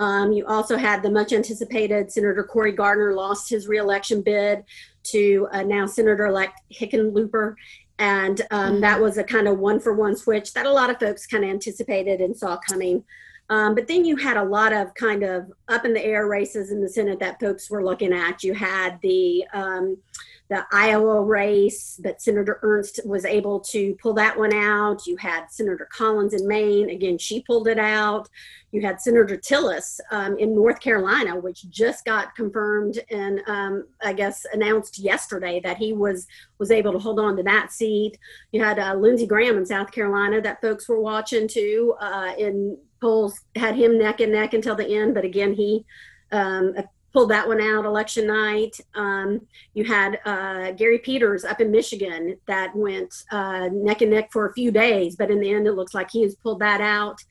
Um, 0.00 0.32
you 0.32 0.44
also 0.44 0.76
had 0.76 1.04
the 1.04 1.10
much 1.10 1.32
anticipated 1.32 2.10
Senator 2.10 2.42
Cory 2.42 2.72
Gardner 2.72 3.14
lost 3.14 3.48
his 3.48 3.68
reelection 3.68 4.22
bid 4.22 4.64
to 5.04 5.48
uh, 5.52 5.62
now 5.62 5.86
Senator 5.86 6.26
elect 6.26 6.60
Hickenlooper. 6.72 7.54
And 8.00 8.40
um, 8.50 8.72
mm-hmm. 8.72 8.80
that 8.80 9.00
was 9.00 9.18
a 9.18 9.24
kind 9.24 9.46
of 9.46 9.58
one 9.58 9.78
for 9.78 9.92
one 9.92 10.16
switch 10.16 10.52
that 10.54 10.66
a 10.66 10.72
lot 10.72 10.90
of 10.90 10.98
folks 10.98 11.28
kind 11.28 11.44
of 11.44 11.50
anticipated 11.50 12.20
and 12.20 12.36
saw 12.36 12.56
coming. 12.56 13.04
Um, 13.50 13.74
but 13.74 13.88
then 13.88 14.04
you 14.04 14.16
had 14.16 14.36
a 14.36 14.44
lot 14.44 14.72
of 14.72 14.94
kind 14.94 15.24
of 15.24 15.50
up 15.68 15.84
in 15.84 15.92
the 15.92 16.04
air 16.04 16.28
races 16.28 16.70
in 16.70 16.80
the 16.80 16.88
Senate 16.88 17.18
that 17.18 17.40
folks 17.40 17.68
were 17.68 17.84
looking 17.84 18.12
at. 18.12 18.44
You 18.44 18.54
had 18.54 18.98
the 19.02 19.44
um, 19.52 19.98
the 20.50 20.66
Iowa 20.72 21.22
race, 21.22 21.98
but 22.02 22.20
Senator 22.20 22.58
Ernst 22.62 22.98
was 23.06 23.24
able 23.24 23.60
to 23.60 23.94
pull 24.02 24.14
that 24.14 24.36
one 24.36 24.52
out. 24.52 25.06
You 25.06 25.16
had 25.16 25.46
Senator 25.48 25.88
Collins 25.92 26.34
in 26.34 26.46
Maine. 26.46 26.90
Again, 26.90 27.18
she 27.18 27.42
pulled 27.42 27.68
it 27.68 27.78
out. 27.78 28.28
You 28.72 28.82
had 28.82 29.00
Senator 29.00 29.36
Tillis 29.36 30.00
um, 30.10 30.36
in 30.38 30.52
North 30.52 30.80
Carolina, 30.80 31.38
which 31.38 31.70
just 31.70 32.04
got 32.04 32.34
confirmed 32.34 32.98
and 33.10 33.40
um, 33.46 33.86
I 34.02 34.12
guess 34.12 34.44
announced 34.52 34.98
yesterday 34.98 35.60
that 35.60 35.76
he 35.76 35.92
was 35.92 36.26
was 36.58 36.72
able 36.72 36.92
to 36.92 36.98
hold 36.98 37.20
on 37.20 37.36
to 37.36 37.44
that 37.44 37.70
seat. 37.70 38.18
You 38.50 38.64
had 38.64 38.80
uh, 38.80 38.94
Lindsey 38.94 39.28
Graham 39.28 39.56
in 39.56 39.64
South 39.64 39.92
Carolina 39.92 40.40
that 40.42 40.60
folks 40.60 40.88
were 40.88 41.00
watching 41.00 41.46
too. 41.46 41.94
Uh, 42.00 42.32
in 42.36 42.76
polls 43.00 43.38
had 43.54 43.76
him 43.76 43.98
neck 43.98 44.18
and 44.18 44.32
neck 44.32 44.52
until 44.52 44.74
the 44.74 44.86
end, 44.86 45.14
but 45.14 45.24
again 45.24 45.54
he 45.54 45.84
um, 46.32 46.74
pulled 47.12 47.30
that 47.30 47.46
one 47.46 47.60
out 47.60 47.84
election 47.84 48.26
night. 48.26 48.80
Um, 48.94 49.46
you 49.74 49.84
had 49.84 50.20
uh, 50.24 50.72
Gary 50.72 50.98
Peters 50.98 51.44
up 51.44 51.60
in 51.60 51.70
Michigan 51.70 52.36
that 52.46 52.74
went 52.74 53.14
uh, 53.30 53.68
neck 53.72 54.02
and 54.02 54.10
neck 54.10 54.30
for 54.32 54.46
a 54.46 54.52
few 54.52 54.70
days, 54.70 55.16
but 55.16 55.30
in 55.30 55.40
the 55.40 55.50
end, 55.50 55.66
it 55.66 55.72
looks 55.72 55.94
like 55.94 56.10
he 56.10 56.22
has 56.22 56.34
pulled 56.36 56.60
that 56.60 56.80
out. 56.80 57.22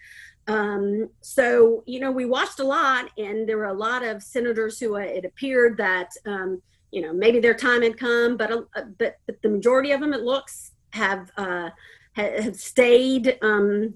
Um, 0.48 1.10
so, 1.22 1.84
you 1.86 2.00
know, 2.00 2.12
we 2.12 2.26
watched 2.26 2.60
a 2.60 2.64
lot, 2.64 3.10
and 3.18 3.48
there 3.48 3.58
were 3.58 3.66
a 3.66 3.74
lot 3.74 4.04
of 4.04 4.24
senators 4.24 4.80
who 4.80 4.96
uh, 4.96 5.00
it 5.00 5.24
appeared 5.24 5.78
that, 5.78 6.10
um, 6.26 6.62
you 6.92 7.02
know, 7.02 7.14
maybe 7.14 7.40
their 7.40 7.54
time 7.54 7.84
had 7.84 7.98
come, 7.98 8.36
but, 8.36 8.52
uh, 8.52 8.82
but, 8.98 9.18
but 9.26 9.42
the 9.44 9.50
majority 9.50 9.92
of 9.92 10.02
them, 10.02 10.14
it 10.14 10.22
looks, 10.22 10.72
have 10.92 11.32
uh, 11.38 11.70
have 12.14 12.56
stayed 12.56 13.38
um, 13.42 13.94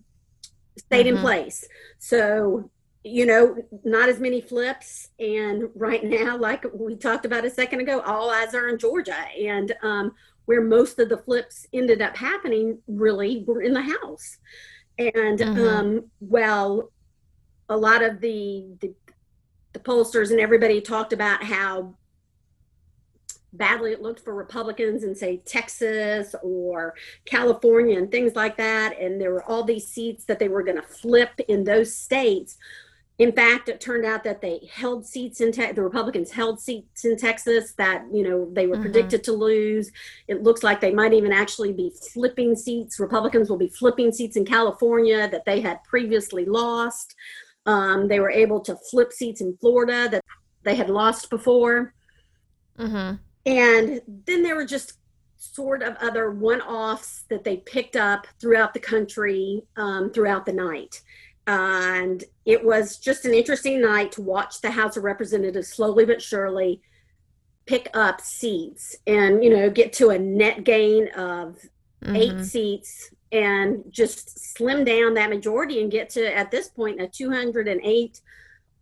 stayed 0.78 1.06
mm-hmm. 1.06 1.18
in 1.18 1.22
place. 1.22 1.68
So 2.00 2.70
you 3.03 3.25
know, 3.25 3.57
not 3.83 4.10
as 4.10 4.19
many 4.19 4.41
flips. 4.41 5.10
And 5.19 5.69
right 5.75 6.03
now, 6.03 6.38
like 6.38 6.65
we 6.74 6.95
talked 6.95 7.25
about 7.25 7.45
a 7.45 7.50
second 7.50 7.81
ago, 7.81 8.00
all 8.01 8.29
eyes 8.29 8.53
are 8.55 8.69
in 8.69 8.79
Georgia. 8.79 9.25
And 9.39 9.74
um, 9.83 10.13
where 10.45 10.62
most 10.62 11.00
of 11.00 11.10
the 11.10 11.17
flips 11.17 11.67
ended 11.74 12.01
up 12.01 12.15
happening 12.15 12.79
really 12.88 13.43
were 13.45 13.62
in 13.62 13.74
the 13.74 13.81
House. 13.81 14.38
And 14.98 15.39
mm-hmm. 15.39 15.67
um, 15.67 16.05
well, 16.19 16.91
a 17.69 17.77
lot 17.77 18.03
of 18.03 18.22
the, 18.22 18.67
the, 18.79 18.93
the 19.74 19.79
pollsters 19.79 20.31
and 20.31 20.39
everybody 20.39 20.81
talked 20.81 21.13
about 21.13 21.43
how 21.43 21.95
badly 23.53 23.91
it 23.91 24.01
looked 24.01 24.19
for 24.19 24.33
Republicans 24.33 25.03
in, 25.03 25.15
say, 25.15 25.38
Texas 25.45 26.36
or 26.41 26.95
California 27.25 27.98
and 27.98 28.12
things 28.12 28.36
like 28.36 28.57
that. 28.57 29.00
And 29.00 29.22
there 29.22 29.31
were 29.31 29.43
all 29.43 29.63
these 29.63 29.88
seats 29.88 30.25
that 30.25 30.39
they 30.39 30.50
were 30.50 30.63
going 30.63 30.77
to 30.77 30.88
flip 30.88 31.39
in 31.48 31.63
those 31.63 31.95
states. 31.95 32.57
In 33.20 33.32
fact, 33.32 33.70
it 33.70 33.79
turned 33.79 34.05
out 34.05 34.24
that 34.24 34.41
they 34.41 34.67
held 34.72 35.05
seats 35.05 35.39
in 35.39 35.51
te- 35.51 35.72
the 35.72 35.84
Republicans 35.84 36.32
held 36.32 36.60
seats 36.60 37.05
in 37.05 37.15
Texas 37.15 37.74
that 37.74 38.03
you 38.12 38.27
know 38.27 38.50
they 38.53 38.65
were 38.65 38.74
mm-hmm. 38.74 38.84
predicted 38.84 39.24
to 39.25 39.34
lose. 39.34 39.91
It 40.27 40.41
looks 40.41 40.63
like 40.63 40.82
they 40.82 40.93
might 40.93 41.13
even 41.13 41.32
actually 41.32 41.74
be 41.74 41.91
flipping 42.12 42.55
seats. 42.55 43.00
Republicans 43.00 43.50
will 43.50 43.58
be 43.58 43.67
flipping 43.67 44.12
seats 44.12 44.36
in 44.36 44.46
California 44.46 45.29
that 45.29 45.46
they 45.46 45.62
had 45.62 45.84
previously 45.84 46.46
lost. 46.46 47.15
Um, 47.67 48.08
they 48.08 48.20
were 48.20 48.32
able 48.32 48.60
to 48.62 48.75
flip 48.75 49.13
seats 49.13 49.41
in 49.41 49.58
Florida 49.58 50.10
that 50.10 50.24
they 50.63 50.75
had 50.75 50.89
lost 50.89 51.29
before. 51.29 51.93
Mm-hmm. 52.79 53.15
And 53.46 54.01
then 54.25 54.41
there 54.41 54.55
were 54.55 54.65
just 54.65 54.93
sort 55.38 55.84
of 55.84 55.96
other 55.98 56.32
one-offs 56.32 57.25
that 57.29 57.43
they 57.43 57.58
picked 57.58 57.96
up 57.96 58.25
throughout 58.39 58.74
the 58.74 58.79
country 58.79 59.62
um, 59.75 60.10
throughout 60.12 60.46
the 60.46 60.53
night 60.53 61.01
and 61.48 62.24
it 62.46 62.64
was 62.64 62.98
just 62.98 63.26
an 63.26 63.34
interesting 63.34 63.82
night 63.82 64.12
to 64.14 64.22
watch 64.22 64.62
the 64.62 64.72
House 64.72 64.98
of 64.98 65.04
Representatives 65.04 65.68
slowly 65.68 66.06
but 66.06 66.22
surely 66.22 66.82
pick 67.66 67.90
up 67.94 68.22
seats 68.22 68.96
and 69.08 69.44
you 69.44 69.50
know 69.50 69.70
get 69.70 69.94
to 69.94 70.10
a 70.10 70.20
net 70.20 70.64
gain 70.64 71.08
of 71.10 71.58
mm-hmm. 72.04 72.16
eight 72.16 72.46
seats 72.46 73.12
and 73.32 73.84
just 73.90 74.56
slim 74.56 74.84
down 74.84 75.14
that 75.14 75.30
majority 75.30 75.82
and 75.82 75.92
get 75.92 76.10
to 76.10 76.36
at 76.36 76.52
this 76.52 76.68
point 76.68 77.02
a 77.02 77.08
208 77.08 78.22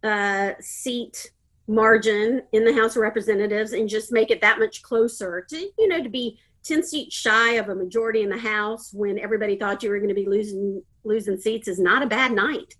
uh, 0.03 0.51
seat 0.59 1.31
margin 1.67 2.41
in 2.51 2.65
the 2.65 2.73
House 2.73 2.95
of 2.95 3.01
Representatives 3.01 3.73
and 3.73 3.87
just 3.87 4.11
make 4.11 4.29
it 4.29 4.41
that 4.41 4.59
much 4.59 4.81
closer 4.81 5.45
to 5.49 5.57
you 5.77 5.87
know 5.87 6.01
to 6.03 6.09
be 6.09 6.37
10 6.63 6.83
seats 6.83 7.15
shy 7.15 7.53
of 7.53 7.69
a 7.69 7.75
majority 7.75 8.21
in 8.21 8.29
the 8.29 8.37
House 8.37 8.91
when 8.93 9.17
everybody 9.17 9.55
thought 9.55 9.81
you 9.81 9.89
were 9.89 9.97
going 9.97 10.09
to 10.09 10.15
be 10.15 10.27
losing 10.27 10.83
losing 11.03 11.37
seats 11.37 11.67
is 11.67 11.79
not 11.79 12.03
a 12.03 12.07
bad 12.07 12.31
night. 12.31 12.75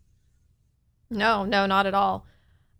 No, 1.09 1.43
no, 1.43 1.65
not 1.65 1.85
at 1.85 1.93
all. 1.93 2.25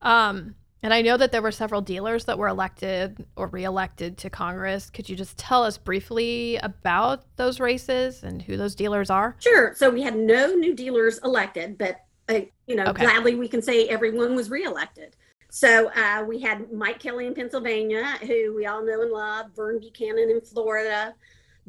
Um, 0.01 0.55
and 0.83 0.93
I 0.93 1.01
know 1.01 1.15
that 1.17 1.31
there 1.31 1.41
were 1.41 1.51
several 1.51 1.81
dealers 1.81 2.25
that 2.25 2.39
were 2.39 2.47
elected 2.47 3.25
or 3.35 3.47
reelected 3.47 4.17
to 4.19 4.29
Congress. 4.29 4.89
Could 4.89 5.09
you 5.09 5.15
just 5.15 5.37
tell 5.37 5.63
us 5.63 5.77
briefly 5.77 6.57
about 6.57 7.23
those 7.35 7.59
races 7.59 8.23
and 8.23 8.41
who 8.41 8.57
those 8.57 8.73
dealers 8.73 9.09
are? 9.09 9.35
Sure. 9.39 9.75
So 9.75 9.91
we 9.91 10.01
had 10.01 10.15
no 10.15 10.53
new 10.53 10.73
dealers 10.73 11.19
elected, 11.23 11.77
but 11.77 11.97
uh, 12.29 12.41
you 12.65 12.75
know, 12.75 12.85
okay. 12.85 13.03
gladly 13.03 13.35
we 13.35 13.47
can 13.47 13.61
say 13.61 13.87
everyone 13.89 14.35
was 14.35 14.49
reelected. 14.49 15.15
So 15.51 15.91
uh, 15.91 16.23
we 16.27 16.39
had 16.39 16.71
Mike 16.71 16.99
Kelly 16.99 17.27
in 17.27 17.35
Pennsylvania, 17.35 18.17
who 18.21 18.55
we 18.55 18.65
all 18.65 18.83
know 18.83 19.01
and 19.01 19.11
love, 19.11 19.47
Vern 19.53 19.79
Buchanan 19.79 20.29
in 20.29 20.41
Florida, 20.41 21.13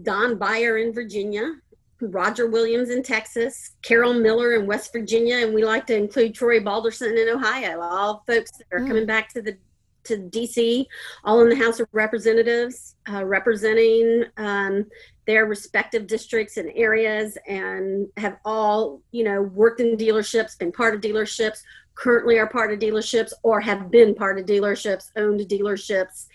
Don 0.03 0.39
Beyer 0.39 0.79
in 0.79 0.93
Virginia, 0.93 1.57
Roger 2.03 2.49
Williams 2.49 2.91
in 2.91 3.03
Texas, 3.03 3.77
Carol 3.83 4.15
Miller 4.15 4.55
in 4.55 4.67
West 4.67 4.93
Virginia, 4.93 5.39
and 5.39 5.55
we 5.55 5.65
like 5.65 5.87
to 5.87 5.97
include 5.97 6.35
Troy 6.35 6.61
Balderson 6.61 7.17
in 7.17 7.29
Ohio. 7.29 7.81
All 7.81 8.25
folks 8.27 8.51
that 8.53 8.67
are 8.73 8.81
mm. 8.81 8.89
coming 8.89 9.07
back 9.07 9.29
to 9.35 9.43
the 9.43 9.57
to 10.05 10.17
DC, 10.17 10.85
all 11.25 11.41
in 11.43 11.49
the 11.49 11.57
House 11.57 11.79
of 11.79 11.87
Representatives, 11.93 12.97
uh, 13.09 13.25
representing 13.25 14.25
um, 14.37 14.85
their 15.27 15.47
respective 15.47 16.07
districts 16.07 16.57
and 16.57 16.73
areas, 16.75 17.39
and 17.47 18.09
have 18.17 18.39
all 18.45 19.01
you 19.13 19.25
know 19.25 19.43
worked 19.43 19.81
in 19.81 19.97
dealerships, 19.97 20.59
been 20.59 20.73
part 20.73 20.95
of 20.95 21.01
dealerships, 21.01 21.59
currently 21.95 22.39
are 22.39 22.49
part 22.49 22.73
of 22.73 22.79
dealerships, 22.79 23.33
or 23.43 23.61
have 23.61 23.91
been 23.91 24.15
part 24.15 24.39
of 24.39 24.47
dealerships, 24.47 25.11
owned 25.17 25.41
dealerships, 25.41 26.27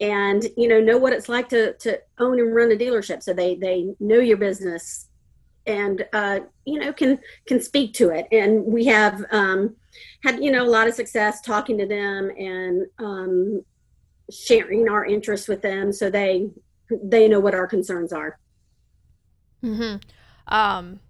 and 0.00 0.46
you 0.56 0.68
know 0.68 0.80
know 0.80 0.98
what 0.98 1.12
it's 1.12 1.28
like 1.28 1.48
to 1.48 1.72
to 1.74 1.98
own 2.18 2.38
and 2.38 2.54
run 2.54 2.72
a 2.72 2.76
dealership. 2.76 3.22
So 3.22 3.32
they 3.32 3.56
they 3.56 3.94
know 4.00 4.18
your 4.18 4.36
business, 4.36 5.08
and 5.66 6.04
uh, 6.12 6.40
you 6.64 6.78
know 6.78 6.92
can 6.92 7.18
can 7.46 7.60
speak 7.60 7.94
to 7.94 8.10
it. 8.10 8.26
And 8.32 8.64
we 8.64 8.84
have 8.86 9.24
um, 9.30 9.76
had 10.22 10.42
you 10.42 10.50
know 10.50 10.64
a 10.64 10.68
lot 10.68 10.88
of 10.88 10.94
success 10.94 11.40
talking 11.40 11.78
to 11.78 11.86
them 11.86 12.30
and 12.38 12.86
um, 12.98 13.62
sharing 14.30 14.88
our 14.88 15.04
interests 15.04 15.48
with 15.48 15.62
them. 15.62 15.92
So 15.92 16.10
they 16.10 16.50
they 17.02 17.28
know 17.28 17.40
what 17.40 17.54
our 17.54 17.66
concerns 17.66 18.12
are. 18.12 18.38
Mm-hmm. 19.62 19.96
Um, 20.54 21.00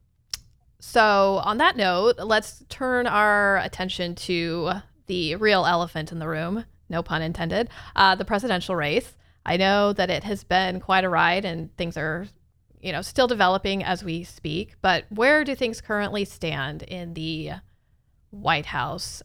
so, 0.87 1.41
on 1.45 1.57
that 1.59 1.79
note, 1.79 2.19
let's 2.19 2.63
turn 2.69 3.07
our 3.07 3.57
attention 3.59 4.15
to 4.17 4.73
the 5.07 5.35
real 5.37 5.65
elephant 5.65 6.13
in 6.13 6.19
the 6.19 6.29
room, 6.29 6.67
no 6.91 7.03
pun 7.03 7.23
intended, 7.23 7.71
uh, 7.97 8.15
the 8.15 8.25
presidential 8.25 8.77
race. 8.77 9.17
I 9.47 9.57
know 9.57 9.95
that 9.95 10.11
it 10.11 10.25
has 10.25 10.45
been 10.45 10.81
quite 10.81 11.05
a 11.05 11.09
ride 11.09 11.47
and 11.47 11.75
things 11.79 11.97
are, 11.97 12.27
you 12.85 12.93
know, 12.93 13.01
still 13.01 13.27
developing 13.27 13.83
as 13.83 14.05
we 14.05 14.25
speak, 14.25 14.75
but 14.83 15.07
where 15.09 15.43
do 15.43 15.55
things 15.55 15.81
currently 15.81 16.27
stand 16.27 16.83
in 16.83 17.15
the 17.15 17.53
White 18.31 18.67
House 18.67 19.23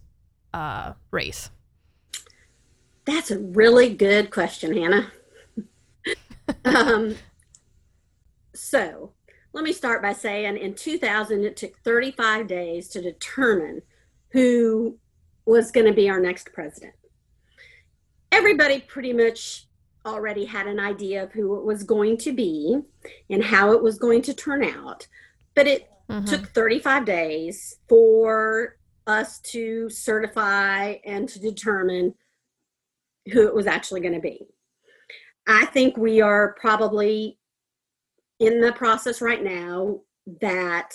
uh, 0.54 0.94
race? 1.12 1.52
That's 3.04 3.32
a 3.32 3.40
really 3.40 3.94
good 3.94 4.32
question, 4.32 4.78
Hannah. 4.78 5.12
um, 6.66 7.16
so 8.56 9.12
let 9.52 9.66
me 9.66 9.74
start 9.74 10.02
by 10.02 10.14
saying 10.14 10.58
in 10.58 10.74
2000, 10.74 11.44
it 11.44 11.58
took 11.58 11.78
35 11.80 12.48
days 12.48 12.88
to 12.90 13.02
determine 13.02 13.82
who 14.30 14.98
was 15.46 15.72
going 15.72 15.88
to 15.88 15.94
be 15.94 16.10
our 16.10 16.22
next 16.22 16.54
president. 16.54 16.94
Everybody 18.32 18.80
pretty 18.80 19.12
much 19.12 19.68
already 20.06 20.46
had 20.46 20.68
an 20.68 20.80
idea 20.80 21.24
of 21.24 21.32
who 21.32 21.58
it 21.58 21.66
was 21.66 21.84
going 21.84 22.18
to 22.18 22.34
be 22.34 22.80
and 23.30 23.44
how 23.44 23.72
it 23.74 23.82
was 23.82 23.98
going 23.98 24.22
to 24.24 24.34
turn 24.34 24.64
out. 24.64 25.08
But 25.56 25.68
it 25.68 25.90
mm-hmm. 26.10 26.26
took 26.26 26.48
35 26.50 27.06
days 27.06 27.76
for 27.88 28.78
us 29.08 29.40
to 29.40 29.90
certify 29.90 30.96
and 31.06 31.28
to 31.30 31.40
determine 31.40 32.14
who 33.32 33.48
it 33.48 33.54
was 33.54 33.68
actually 33.68 34.02
going 34.02 34.14
to 34.14 34.20
be. 34.20 34.48
I 35.48 35.66
think 35.66 35.98
we 35.98 36.22
are 36.22 36.56
probably 36.60 37.40
in 38.40 38.62
the 38.62 38.72
process 38.74 39.22
right 39.22 39.44
now 39.44 40.02
that 40.42 40.92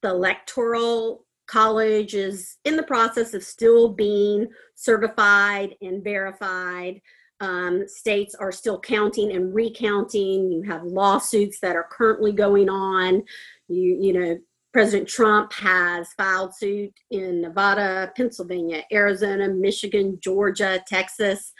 the 0.00 0.10
electoral 0.10 1.26
college 1.46 2.14
is 2.14 2.56
in 2.64 2.76
the 2.76 2.82
process 2.82 3.34
of 3.34 3.42
still 3.42 3.88
being 3.88 4.48
certified 4.74 5.74
and 5.82 6.02
verified. 6.02 7.00
Um, 7.42 7.88
states 7.88 8.34
are 8.36 8.52
still 8.52 8.80
counting 8.80 9.32
and 9.32 9.52
recounting. 9.52 10.50
You 10.50 10.62
have 10.62 10.84
lawsuits 10.84 11.58
that 11.60 11.76
are 11.76 11.88
currently 11.90 12.32
going 12.32 12.70
on. 12.70 13.24
You, 13.68 13.98
you 14.00 14.12
know, 14.12 14.38
President 14.72 15.08
Trump 15.08 15.52
has 15.52 16.08
filed 16.16 16.54
suit 16.54 16.92
in 17.10 17.42
Nevada, 17.42 18.12
Pennsylvania, 18.16 18.84
Arizona, 18.92 19.48
Michigan, 19.48 20.18
Georgia, 20.22 20.82
Texas, 20.86 21.52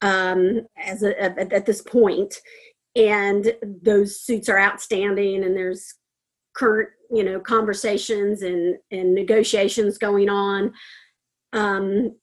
um, 0.00 0.60
as 0.76 1.02
a, 1.02 1.20
at, 1.20 1.52
at 1.52 1.66
this 1.66 1.82
point, 1.82 2.34
and 2.94 3.52
those 3.82 4.20
suits 4.20 4.48
are 4.48 4.58
outstanding, 4.58 5.44
and 5.44 5.56
there's 5.56 5.94
current, 6.54 6.88
you 7.10 7.24
know, 7.24 7.40
conversations 7.40 8.42
and 8.42 8.76
and 8.90 9.14
negotiations 9.14 9.98
going 9.98 10.28
on. 10.28 10.72
Um, 11.52 12.16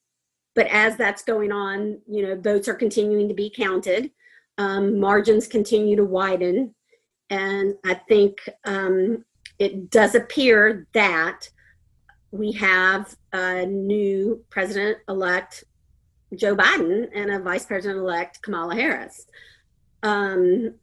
but 0.56 0.68
as 0.68 0.98
that's 0.98 1.24
going 1.24 1.52
on, 1.52 2.00
you 2.08 2.24
know, 2.24 2.40
votes 2.40 2.68
are 2.68 2.76
continuing 2.76 3.28
to 3.28 3.34
be 3.34 3.50
counted. 3.50 4.12
Um, 4.58 5.00
margins 5.00 5.48
continue 5.48 5.96
to 5.96 6.06
widen, 6.06 6.76
and 7.30 7.76
I 7.84 7.96
think 7.96 8.38
um, 8.66 9.26
it 9.58 9.90
does 9.90 10.14
appear 10.16 10.88
that 10.94 11.50
we 12.32 12.52
have 12.54 13.16
a 13.32 13.66
new 13.66 14.44
president 14.50 14.98
elect 15.08 15.64
Joe 16.36 16.56
Biden 16.56 17.10
and 17.14 17.32
a 17.32 17.40
vice 17.40 17.66
president 17.66 18.00
elect 18.00 18.42
Kamala 18.42 18.76
Harris. 18.76 19.28
Um, 20.02 20.76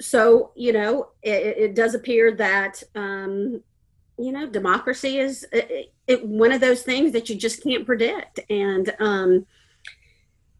so, 0.00 0.52
you 0.54 0.72
know, 0.72 1.08
it, 1.22 1.56
it 1.58 1.74
does 1.74 1.94
appear 1.94 2.32
that, 2.36 2.82
um, 2.94 3.62
you 4.18 4.32
know, 4.32 4.46
democracy 4.46 5.18
is 5.18 5.46
it, 5.52 5.92
it, 6.06 6.26
one 6.26 6.52
of 6.52 6.60
those 6.60 6.82
things 6.82 7.12
that 7.12 7.28
you 7.28 7.36
just 7.36 7.62
can't 7.62 7.86
predict. 7.86 8.40
And 8.50 8.94
um, 8.98 9.46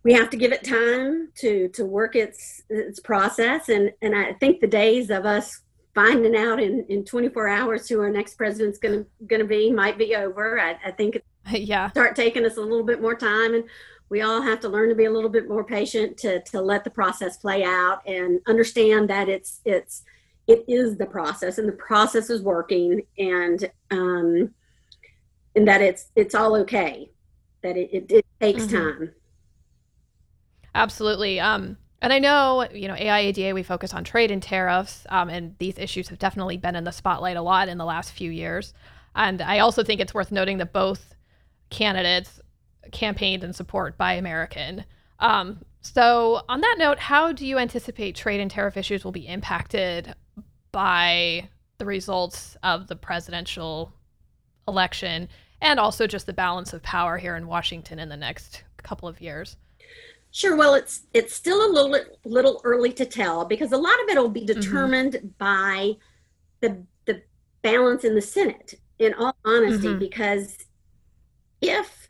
we 0.04 0.12
have 0.14 0.30
to 0.30 0.36
give 0.36 0.52
it 0.52 0.64
time 0.64 1.30
to, 1.36 1.68
to 1.68 1.84
work 1.84 2.16
its, 2.16 2.62
its 2.68 3.00
process. 3.00 3.68
And, 3.68 3.92
and 4.00 4.14
I 4.14 4.34
think 4.34 4.60
the 4.60 4.66
days 4.66 5.10
of 5.10 5.26
us 5.26 5.62
finding 5.94 6.36
out 6.36 6.60
in, 6.60 6.84
in 6.88 7.04
24 7.04 7.48
hours 7.48 7.88
who 7.88 8.00
our 8.00 8.10
next 8.10 8.34
president's 8.34 8.78
going 8.78 9.04
to 9.04 9.26
going 9.26 9.40
to 9.40 9.46
be 9.46 9.72
might 9.72 9.98
be 9.98 10.14
over. 10.14 10.60
I, 10.60 10.78
I 10.84 10.90
think 10.92 11.20
yeah 11.50 11.90
start 11.90 12.14
taking 12.14 12.44
us 12.44 12.56
a 12.56 12.60
little 12.60 12.84
bit 12.84 13.00
more 13.00 13.16
time 13.16 13.54
and 13.54 13.64
we 14.08 14.22
all 14.22 14.40
have 14.40 14.60
to 14.60 14.68
learn 14.68 14.88
to 14.90 14.94
be 14.94 15.06
a 15.06 15.10
little 15.10 15.30
bit 15.30 15.48
more 15.48 15.64
patient 15.64 16.16
to 16.18 16.40
to 16.44 16.60
let 16.60 16.84
the 16.84 16.90
process 16.90 17.36
play 17.36 17.64
out 17.64 18.02
and 18.06 18.40
understand 18.46 19.10
that 19.10 19.28
it's 19.28 19.60
it's 19.64 20.04
it 20.48 20.64
is 20.66 20.96
the 20.96 21.06
process 21.06 21.58
and 21.58 21.68
the 21.68 21.72
process 21.72 22.30
is 22.30 22.42
working 22.42 23.02
and 23.18 23.70
um 23.90 24.52
and 25.54 25.68
that 25.68 25.80
it's 25.80 26.06
it's 26.16 26.34
all 26.34 26.56
okay 26.56 27.10
that 27.62 27.76
it, 27.76 27.90
it, 27.92 28.10
it 28.10 28.26
takes 28.40 28.64
mm-hmm. 28.64 28.76
time 28.76 29.12
absolutely 30.74 31.38
um 31.38 31.76
and 32.00 32.12
I 32.12 32.20
know, 32.20 32.68
you 32.72 32.86
know, 32.86 32.94
AIADA, 32.94 33.54
we 33.54 33.64
focus 33.64 33.92
on 33.92 34.04
trade 34.04 34.30
and 34.30 34.40
tariffs, 34.40 35.04
um, 35.08 35.28
and 35.28 35.56
these 35.58 35.78
issues 35.78 36.08
have 36.08 36.18
definitely 36.20 36.56
been 36.56 36.76
in 36.76 36.84
the 36.84 36.92
spotlight 36.92 37.36
a 37.36 37.42
lot 37.42 37.68
in 37.68 37.76
the 37.76 37.84
last 37.84 38.12
few 38.12 38.30
years. 38.30 38.72
And 39.16 39.42
I 39.42 39.58
also 39.58 39.82
think 39.82 40.00
it's 40.00 40.14
worth 40.14 40.30
noting 40.30 40.58
that 40.58 40.72
both 40.72 41.16
candidates 41.70 42.40
campaigned 42.92 43.42
in 43.42 43.52
support 43.52 43.98
Buy 43.98 44.12
American. 44.12 44.84
Um, 45.18 45.64
so, 45.80 46.42
on 46.48 46.60
that 46.60 46.76
note, 46.78 47.00
how 47.00 47.32
do 47.32 47.44
you 47.44 47.58
anticipate 47.58 48.14
trade 48.14 48.40
and 48.40 48.50
tariff 48.50 48.76
issues 48.76 49.04
will 49.04 49.12
be 49.12 49.26
impacted 49.26 50.14
by 50.72 51.48
the 51.78 51.84
results 51.84 52.56
of 52.62 52.86
the 52.88 52.96
presidential 52.96 53.92
election 54.66 55.28
and 55.60 55.80
also 55.80 56.06
just 56.06 56.26
the 56.26 56.32
balance 56.32 56.72
of 56.72 56.82
power 56.82 57.18
here 57.18 57.36
in 57.36 57.46
Washington 57.46 57.98
in 57.98 58.08
the 58.08 58.16
next 58.16 58.64
couple 58.82 59.08
of 59.08 59.20
years? 59.20 59.56
Sure. 60.30 60.56
Well, 60.56 60.74
it's 60.74 61.06
it's 61.14 61.34
still 61.34 61.64
a 61.64 61.70
little 61.72 61.98
little 62.24 62.60
early 62.64 62.92
to 62.92 63.06
tell 63.06 63.44
because 63.44 63.72
a 63.72 63.78
lot 63.78 63.94
of 64.02 64.08
it 64.08 64.18
will 64.18 64.28
be 64.28 64.44
mm-hmm. 64.44 64.60
determined 64.60 65.14
mm-hmm. 65.14 65.28
by 65.38 65.92
the 66.60 66.84
the 67.06 67.22
balance 67.62 68.04
in 68.04 68.14
the 68.14 68.22
Senate. 68.22 68.74
In 68.98 69.14
all 69.14 69.36
honesty, 69.44 69.88
mm-hmm. 69.88 70.00
because 70.00 70.58
if 71.60 72.08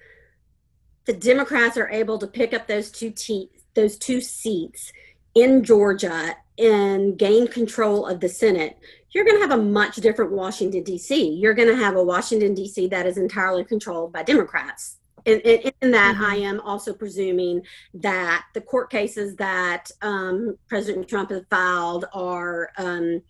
the 1.05 1.13
Democrats 1.13 1.77
are 1.77 1.89
able 1.91 2.19
to 2.19 2.27
pick 2.27 2.55
up 2.55 2.67
those 2.67 2.91
two 2.91 3.11
te- 3.11 3.51
those 3.75 3.97
two 3.99 4.21
seats 4.21 4.93
in 5.41 5.65
Georgia 5.65 6.37
and 6.59 7.19
gain 7.19 7.47
control 7.47 8.07
of 8.07 8.21
the 8.21 8.29
Senate, 8.29 8.79
you're 9.11 9.25
going 9.25 9.37
to 9.37 9.43
have 9.43 9.59
a 9.59 9.63
much 9.63 9.97
different 9.97 10.33
Washington 10.33 10.83
D.C. 10.83 11.31
You're 11.35 11.55
going 11.55 11.69
to 11.69 11.77
have 11.77 11.97
a 11.97 12.03
Washington 12.03 12.55
D.C. 12.55 12.89
that 12.89 13.07
is 13.07 13.17
entirely 13.17 13.65
controlled 13.65 14.13
by 14.13 14.23
Democrats 14.23 14.99
in, 15.25 15.41
in, 15.41 15.73
in 15.83 15.91
that 15.93 16.15
mm-hmm. 16.15 16.25
I 16.25 16.37
am 16.37 16.61
also 16.61 16.95
presuming 16.95 17.63
that 17.95 18.47
the 18.55 18.61
court 18.61 18.91
cases 18.91 19.37
that 19.37 19.91
um, 20.03 20.57
President 20.69 21.09
Trump 21.09 21.31
has 21.31 21.45
filed 21.51 22.07
are 22.13 22.71
um, 22.79 23.23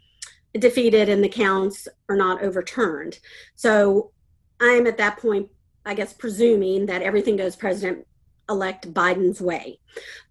defeated 0.54 1.08
and 1.08 1.22
the 1.22 1.28
counts 1.28 1.88
are 2.08 2.16
not 2.16 2.42
overturned. 2.42 3.18
So 3.56 4.12
I'm 4.60 4.86
at 4.86 4.98
that 4.98 5.18
point, 5.18 5.48
I 5.84 5.94
guess, 5.94 6.12
presuming 6.12 6.86
that 6.86 7.02
everything 7.02 7.36
goes 7.36 7.56
President 7.56 8.06
elect 8.48 8.92
Biden's 8.92 9.40
way. 9.40 9.78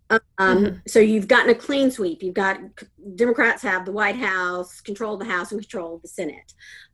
Um, 0.09 0.19
mm-hmm. 0.39 0.77
So 0.87 0.99
you've 0.99 1.27
gotten 1.27 1.49
a 1.51 1.55
clean 1.55 1.91
sweep. 1.91 2.23
You've 2.23 2.33
got 2.33 2.59
Democrats 3.15 3.61
have 3.63 3.85
the 3.85 3.91
White 3.91 4.15
House, 4.15 4.81
control 4.81 5.17
the 5.17 5.25
House, 5.25 5.51
and 5.51 5.61
control 5.61 5.95
of 5.95 6.01
the 6.01 6.07
Senate. 6.07 6.53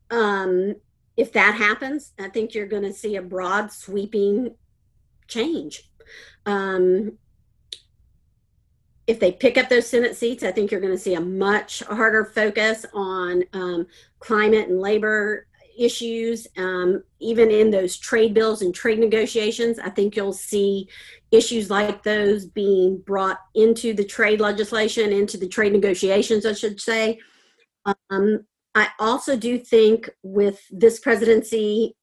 Um, 0.10 0.76
if 1.15 1.32
that 1.34 1.56
happens, 1.56 2.13
I 2.19 2.30
think 2.30 2.54
you're 2.54 2.67
going 2.67 2.84
to 2.84 2.93
see 2.93 3.15
a 3.15 3.21
broad 3.21 3.71
sweeping 3.71 4.56
change. 5.28 5.89
Um, 6.45 7.17
if 9.06 9.19
they 9.19 9.32
pick 9.32 9.58
up 9.58 9.69
those 9.69 9.88
Senate 9.88 10.15
seats, 10.15 10.43
I 10.43 10.52
think 10.52 10.71
you're 10.71 10.82
going 10.82 10.93
to 10.93 10.99
see 10.99 11.15
a 11.15 11.21
much 11.21 11.84
harder 11.84 12.26
focus 12.26 12.86
on 12.93 13.43
um, 13.54 13.88
climate 14.19 14.69
and 14.69 14.80
labor 14.80 15.45
issues. 15.78 16.48
Um, 16.58 17.04
even 17.20 17.52
in 17.52 17.72
those 17.72 17.98
trade 17.98 18.34
bills 18.34 18.62
and 18.62 18.74
trade 18.74 19.00
negotiations, 19.00 19.80
I 19.80 19.90
think 19.90 20.16
you'll 20.16 20.34
see 20.34 20.90
issues 21.32 21.70
like 21.70 22.04
those 22.04 22.46
being 22.46 23.00
brought 23.00 23.40
into 23.56 23.94
the 23.94 24.06
trade 24.06 24.40
legislation, 24.40 25.12
into 25.12 25.38
the 25.38 25.48
trade 25.48 25.74
negotiations, 25.74 26.46
I 26.46 26.54
should 26.54 26.80
say. 26.80 27.20
Um, 28.10 28.46
I 28.76 28.90
also 29.00 29.36
do 29.36 29.58
think 29.58 30.10
with 30.24 30.62
this 30.72 31.00
presidency 31.00 31.96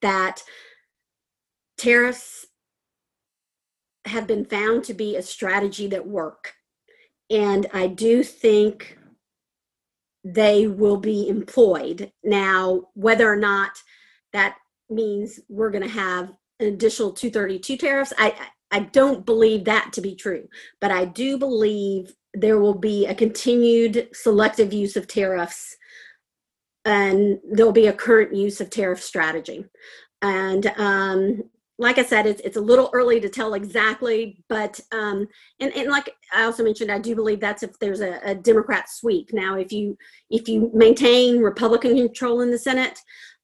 that 0.00 0.42
tariffs 1.76 2.46
have 4.04 4.26
been 4.26 4.44
found 4.44 4.84
to 4.84 4.94
be 4.94 5.16
a 5.16 5.22
strategy 5.22 5.86
that 5.88 6.06
work. 6.06 6.54
And 7.30 7.66
I 7.72 7.88
do 7.88 8.22
think 8.22 8.98
they 10.24 10.66
will 10.66 10.96
be 10.96 11.28
employed. 11.28 12.12
Now, 12.24 12.88
whether 12.94 13.30
or 13.30 13.36
not 13.36 13.70
that 14.32 14.56
means 14.90 15.40
we're 15.48 15.70
going 15.70 15.84
to 15.84 15.88
have 15.88 16.32
an 16.60 16.66
additional 16.66 17.12
232 17.12 17.76
tariffs, 17.76 18.12
I, 18.18 18.34
I 18.70 18.80
don't 18.80 19.24
believe 19.24 19.64
that 19.64 19.92
to 19.94 20.00
be 20.00 20.14
true, 20.14 20.48
but 20.80 20.90
I 20.90 21.04
do 21.04 21.38
believe 21.38 22.14
there 22.34 22.58
will 22.58 22.74
be 22.74 23.06
a 23.06 23.14
continued 23.14 24.08
selective 24.12 24.72
use 24.72 24.96
of 24.96 25.06
tariffs 25.06 25.76
and 26.84 27.38
there'll 27.50 27.72
be 27.72 27.86
a 27.86 27.92
current 27.92 28.34
use 28.34 28.60
of 28.60 28.70
tariff 28.70 29.02
strategy. 29.02 29.64
And 30.22 30.66
um, 30.76 31.42
like 31.80 31.98
I 31.98 32.04
said, 32.04 32.26
it's, 32.26 32.40
it's 32.40 32.56
a 32.56 32.60
little 32.60 32.90
early 32.92 33.20
to 33.20 33.28
tell 33.28 33.54
exactly, 33.54 34.42
but 34.48 34.80
um, 34.90 35.28
and, 35.60 35.72
and 35.74 35.88
like 35.88 36.12
I 36.34 36.44
also 36.44 36.64
mentioned, 36.64 36.90
I 36.90 36.98
do 36.98 37.14
believe 37.14 37.38
that's 37.38 37.62
if 37.62 37.78
there's 37.78 38.00
a, 38.00 38.18
a 38.24 38.34
Democrat 38.34 38.90
sweep. 38.90 39.32
Now, 39.32 39.56
if 39.56 39.72
you 39.72 39.96
if 40.28 40.48
you 40.48 40.70
maintain 40.74 41.38
Republican 41.38 41.96
control 41.96 42.40
in 42.40 42.50
the 42.50 42.58
Senate, 42.58 42.98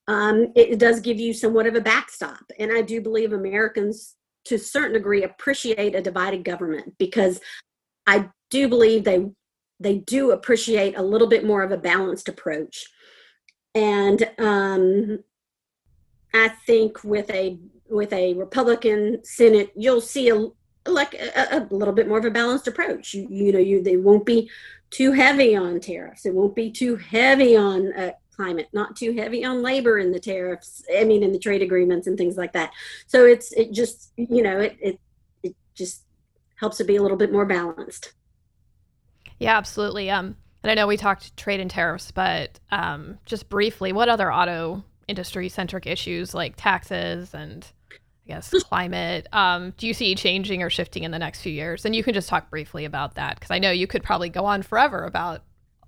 um, 0.07 0.51
it 0.55 0.79
does 0.79 0.99
give 0.99 1.17
you 1.17 1.33
somewhat 1.33 1.65
of 1.65 1.75
a 1.75 1.81
backstop. 1.81 2.43
And 2.59 2.71
I 2.71 2.81
do 2.81 3.01
believe 3.01 3.31
Americans, 3.31 4.15
to 4.45 4.55
a 4.55 4.59
certain 4.59 4.93
degree, 4.93 5.23
appreciate 5.23 5.95
a 5.95 6.01
divided 6.01 6.43
government 6.43 6.93
because 6.97 7.39
I 8.05 8.29
do 8.49 8.67
believe 8.67 9.05
they 9.05 9.25
they 9.79 9.99
do 9.99 10.31
appreciate 10.31 10.97
a 10.97 11.01
little 11.01 11.27
bit 11.27 11.45
more 11.45 11.63
of 11.63 11.71
a 11.71 11.77
balanced 11.77 12.27
approach. 12.27 12.85
And 13.73 14.29
um, 14.39 15.19
I 16.33 16.49
think 16.49 17.03
with 17.03 17.29
a 17.29 17.57
with 17.89 18.11
a 18.13 18.33
Republican 18.33 19.23
Senate, 19.23 19.71
you'll 19.75 20.01
see 20.01 20.29
a 20.29 20.47
like 20.87 21.15
a, 21.15 21.57
a 21.57 21.67
little 21.71 21.93
bit 21.93 22.07
more 22.07 22.19
of 22.19 22.25
a 22.25 22.31
balanced 22.31 22.67
approach. 22.67 23.13
You, 23.13 23.27
you 23.29 23.51
know, 23.51 23.59
you 23.59 23.81
they 23.81 23.97
won't 23.97 24.25
be 24.25 24.49
too 24.91 25.11
heavy 25.11 25.55
on 25.55 25.79
tariffs. 25.79 26.25
It 26.25 26.33
won't 26.33 26.55
be 26.55 26.71
too 26.71 26.95
heavy 26.95 27.55
on 27.55 27.93
uh, 27.93 28.11
climate, 28.35 28.69
not 28.73 28.95
too 28.95 29.13
heavy 29.13 29.43
on 29.43 29.61
labor 29.61 29.97
in 29.97 30.11
the 30.11 30.19
tariffs. 30.19 30.83
I 30.95 31.03
mean, 31.03 31.23
in 31.23 31.31
the 31.31 31.39
trade 31.39 31.61
agreements 31.61 32.07
and 32.07 32.17
things 32.17 32.37
like 32.37 32.53
that. 32.53 32.71
So 33.07 33.25
it's 33.25 33.51
it 33.53 33.71
just 33.71 34.11
you 34.15 34.43
know 34.43 34.59
it 34.59 34.77
it 34.79 34.99
it 35.43 35.55
just 35.73 36.03
helps 36.55 36.79
it 36.79 36.87
be 36.87 36.95
a 36.95 37.01
little 37.01 37.17
bit 37.17 37.31
more 37.31 37.45
balanced. 37.45 38.13
Yeah, 39.39 39.57
absolutely. 39.57 40.09
Um, 40.09 40.37
and 40.63 40.71
I 40.71 40.73
know 40.75 40.87
we 40.87 40.97
talked 40.97 41.35
trade 41.37 41.59
and 41.59 41.69
tariffs, 41.69 42.11
but 42.11 42.59
um, 42.71 43.19
just 43.25 43.49
briefly, 43.49 43.91
what 43.91 44.09
other 44.09 44.31
auto 44.31 44.83
industry 45.07 45.49
centric 45.49 45.85
issues 45.85 46.33
like 46.33 46.55
taxes 46.55 47.33
and 47.33 47.65
I 47.91 47.97
guess 48.27 48.49
climate 48.63 49.27
um, 49.31 49.73
do 49.77 49.87
you 49.87 49.93
see 49.93 50.15
changing 50.15 50.63
or 50.63 50.69
shifting 50.69 51.03
in 51.03 51.11
the 51.11 51.19
next 51.19 51.41
few 51.41 51.51
years? 51.51 51.85
And 51.85 51.95
you 51.95 52.03
can 52.03 52.13
just 52.13 52.29
talk 52.29 52.49
briefly 52.49 52.85
about 52.85 53.15
that 53.15 53.35
because 53.35 53.51
I 53.51 53.59
know 53.59 53.71
you 53.71 53.87
could 53.87 54.03
probably 54.03 54.29
go 54.29 54.45
on 54.45 54.63
forever 54.63 55.05
about 55.05 55.43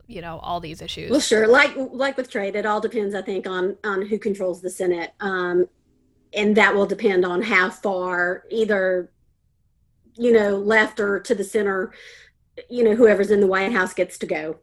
you 0.07 0.21
know 0.21 0.39
all 0.39 0.59
these 0.59 0.81
issues. 0.81 1.11
Well, 1.11 1.19
sure. 1.19 1.47
Like 1.47 1.73
like 1.75 2.17
with 2.17 2.29
trade, 2.29 2.55
it 2.55 2.65
all 2.65 2.81
depends, 2.81 3.13
I 3.13 3.21
think, 3.21 3.45
on 3.45 3.77
on 3.83 4.05
who 4.05 4.17
controls 4.17 4.61
the 4.61 4.69
Senate, 4.69 5.13
um, 5.19 5.67
and 6.33 6.55
that 6.55 6.73
will 6.73 6.85
depend 6.85 7.25
on 7.25 7.41
how 7.41 7.69
far 7.69 8.45
either 8.49 9.11
you 10.15 10.31
know 10.31 10.57
left 10.57 10.99
or 10.99 11.19
to 11.19 11.35
the 11.35 11.43
center, 11.43 11.91
you 12.69 12.83
know, 12.83 12.95
whoever's 12.95 13.31
in 13.31 13.41
the 13.41 13.47
White 13.47 13.73
House 13.73 13.93
gets 13.93 14.17
to 14.19 14.25
go, 14.25 14.57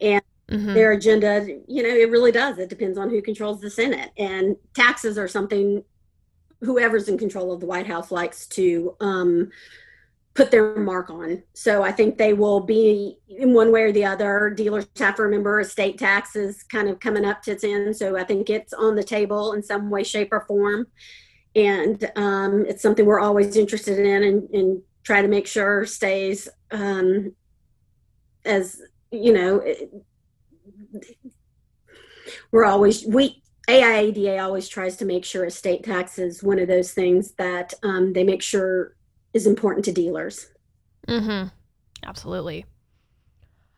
and 0.00 0.22
mm-hmm. 0.50 0.74
their 0.74 0.92
agenda. 0.92 1.46
You 1.66 1.82
know, 1.82 1.88
it 1.88 2.10
really 2.10 2.32
does. 2.32 2.58
It 2.58 2.68
depends 2.68 2.98
on 2.98 3.10
who 3.10 3.22
controls 3.22 3.60
the 3.60 3.70
Senate, 3.70 4.10
and 4.16 4.56
taxes 4.74 5.18
are 5.18 5.28
something 5.28 5.84
whoever's 6.60 7.08
in 7.08 7.18
control 7.18 7.52
of 7.52 7.60
the 7.60 7.66
White 7.66 7.86
House 7.86 8.10
likes 8.10 8.46
to 8.46 8.96
um, 9.00 9.50
put 10.34 10.50
their 10.50 10.76
mark 10.76 11.10
on. 11.10 11.42
So 11.54 11.82
I 11.82 11.92
think 11.92 12.18
they 12.18 12.32
will 12.32 12.60
be 12.60 13.18
in 13.28 13.54
one 13.54 13.72
way 13.72 13.82
or 13.82 13.92
the 13.92 14.04
other. 14.04 14.50
Dealers 14.50 14.86
have 14.98 15.16
to 15.16 15.22
remember 15.22 15.60
estate 15.60 15.98
taxes 15.98 16.62
kind 16.62 16.88
of 16.88 17.00
coming 17.00 17.24
up 17.24 17.42
to 17.42 17.52
its 17.52 17.64
end. 17.64 17.96
So 17.96 18.16
I 18.16 18.24
think 18.24 18.50
it's 18.50 18.72
on 18.72 18.94
the 18.94 19.02
table 19.02 19.52
in 19.52 19.62
some 19.62 19.90
way, 19.90 20.02
shape, 20.02 20.28
or 20.32 20.44
form. 20.46 20.86
And 21.54 22.10
um, 22.16 22.66
it's 22.66 22.82
something 22.82 23.06
we're 23.06 23.20
always 23.20 23.56
interested 23.56 23.98
in 23.98 24.22
and, 24.22 24.50
and 24.50 24.82
try 25.04 25.22
to 25.22 25.28
make 25.28 25.46
sure 25.46 25.86
stays 25.86 26.48
um, 26.70 27.34
as, 28.44 28.80
you 29.10 29.32
know, 29.32 29.62
we're 32.52 32.64
always, 32.64 33.04
we, 33.06 33.42
AIADA 33.68 34.42
always 34.42 34.68
tries 34.68 34.96
to 34.96 35.04
make 35.04 35.24
sure 35.24 35.44
estate 35.44 35.84
tax 35.84 36.18
is 36.18 36.42
one 36.42 36.58
of 36.58 36.68
those 36.68 36.92
things 36.92 37.32
that 37.32 37.74
um, 37.82 38.12
they 38.12 38.24
make 38.24 38.42
sure 38.42 38.96
is 39.34 39.46
important 39.46 39.84
to 39.86 39.92
dealers. 39.92 40.48
Mm-hmm. 41.08 41.48
Absolutely. 42.04 42.64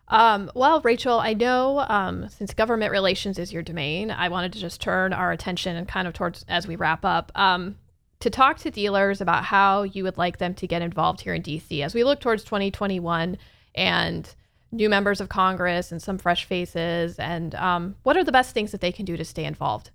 Um, 0.09 0.51
well, 0.55 0.81
Rachel, 0.81 1.19
I 1.19 1.35
know 1.35 1.85
um, 1.89 2.29
since 2.29 2.55
government 2.55 2.93
relations 2.93 3.39
is 3.39 3.53
your 3.53 3.63
domain, 3.63 4.11
I 4.11 4.29
wanted 4.29 4.53
to 4.55 4.59
just 4.59 4.81
turn 4.81 5.13
our 5.13 5.33
attention 5.33 5.77
and 5.77 5.87
kind 5.87 6.09
of 6.09 6.15
towards 6.15 6.45
as 6.49 6.67
we 6.67 6.77
wrap 6.77 7.05
up 7.05 7.31
um, 7.35 7.77
to 8.21 8.31
talk 8.31 8.59
to 8.59 8.71
dealers 8.71 9.21
about 9.21 9.45
how 9.45 9.83
you 9.83 10.05
would 10.05 10.17
like 10.17 10.39
them 10.39 10.55
to 10.55 10.67
get 10.67 10.83
involved 10.83 11.21
here 11.21 11.35
in 11.35 11.43
DC 11.43 11.83
as 11.85 11.95
we 11.95 12.05
look 12.05 12.21
towards 12.21 12.43
2021 12.45 13.37
and 13.75 14.35
new 14.71 14.89
members 14.89 15.21
of 15.21 15.29
Congress 15.29 15.93
and 15.93 16.03
some 16.03 16.19
fresh 16.19 16.45
faces. 16.45 17.19
And 17.19 17.55
um, 17.55 17.97
what 18.03 18.17
are 18.17 18.25
the 18.25 18.33
best 18.33 18.53
things 18.53 18.73
that 18.73 18.81
they 18.81 18.93
can 18.93 19.05
do 19.05 19.17
to 19.17 19.25
stay 19.25 19.45
involved? 19.45 19.91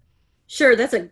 Sure, 0.47 0.75
that's 0.75 0.93
a 0.93 1.09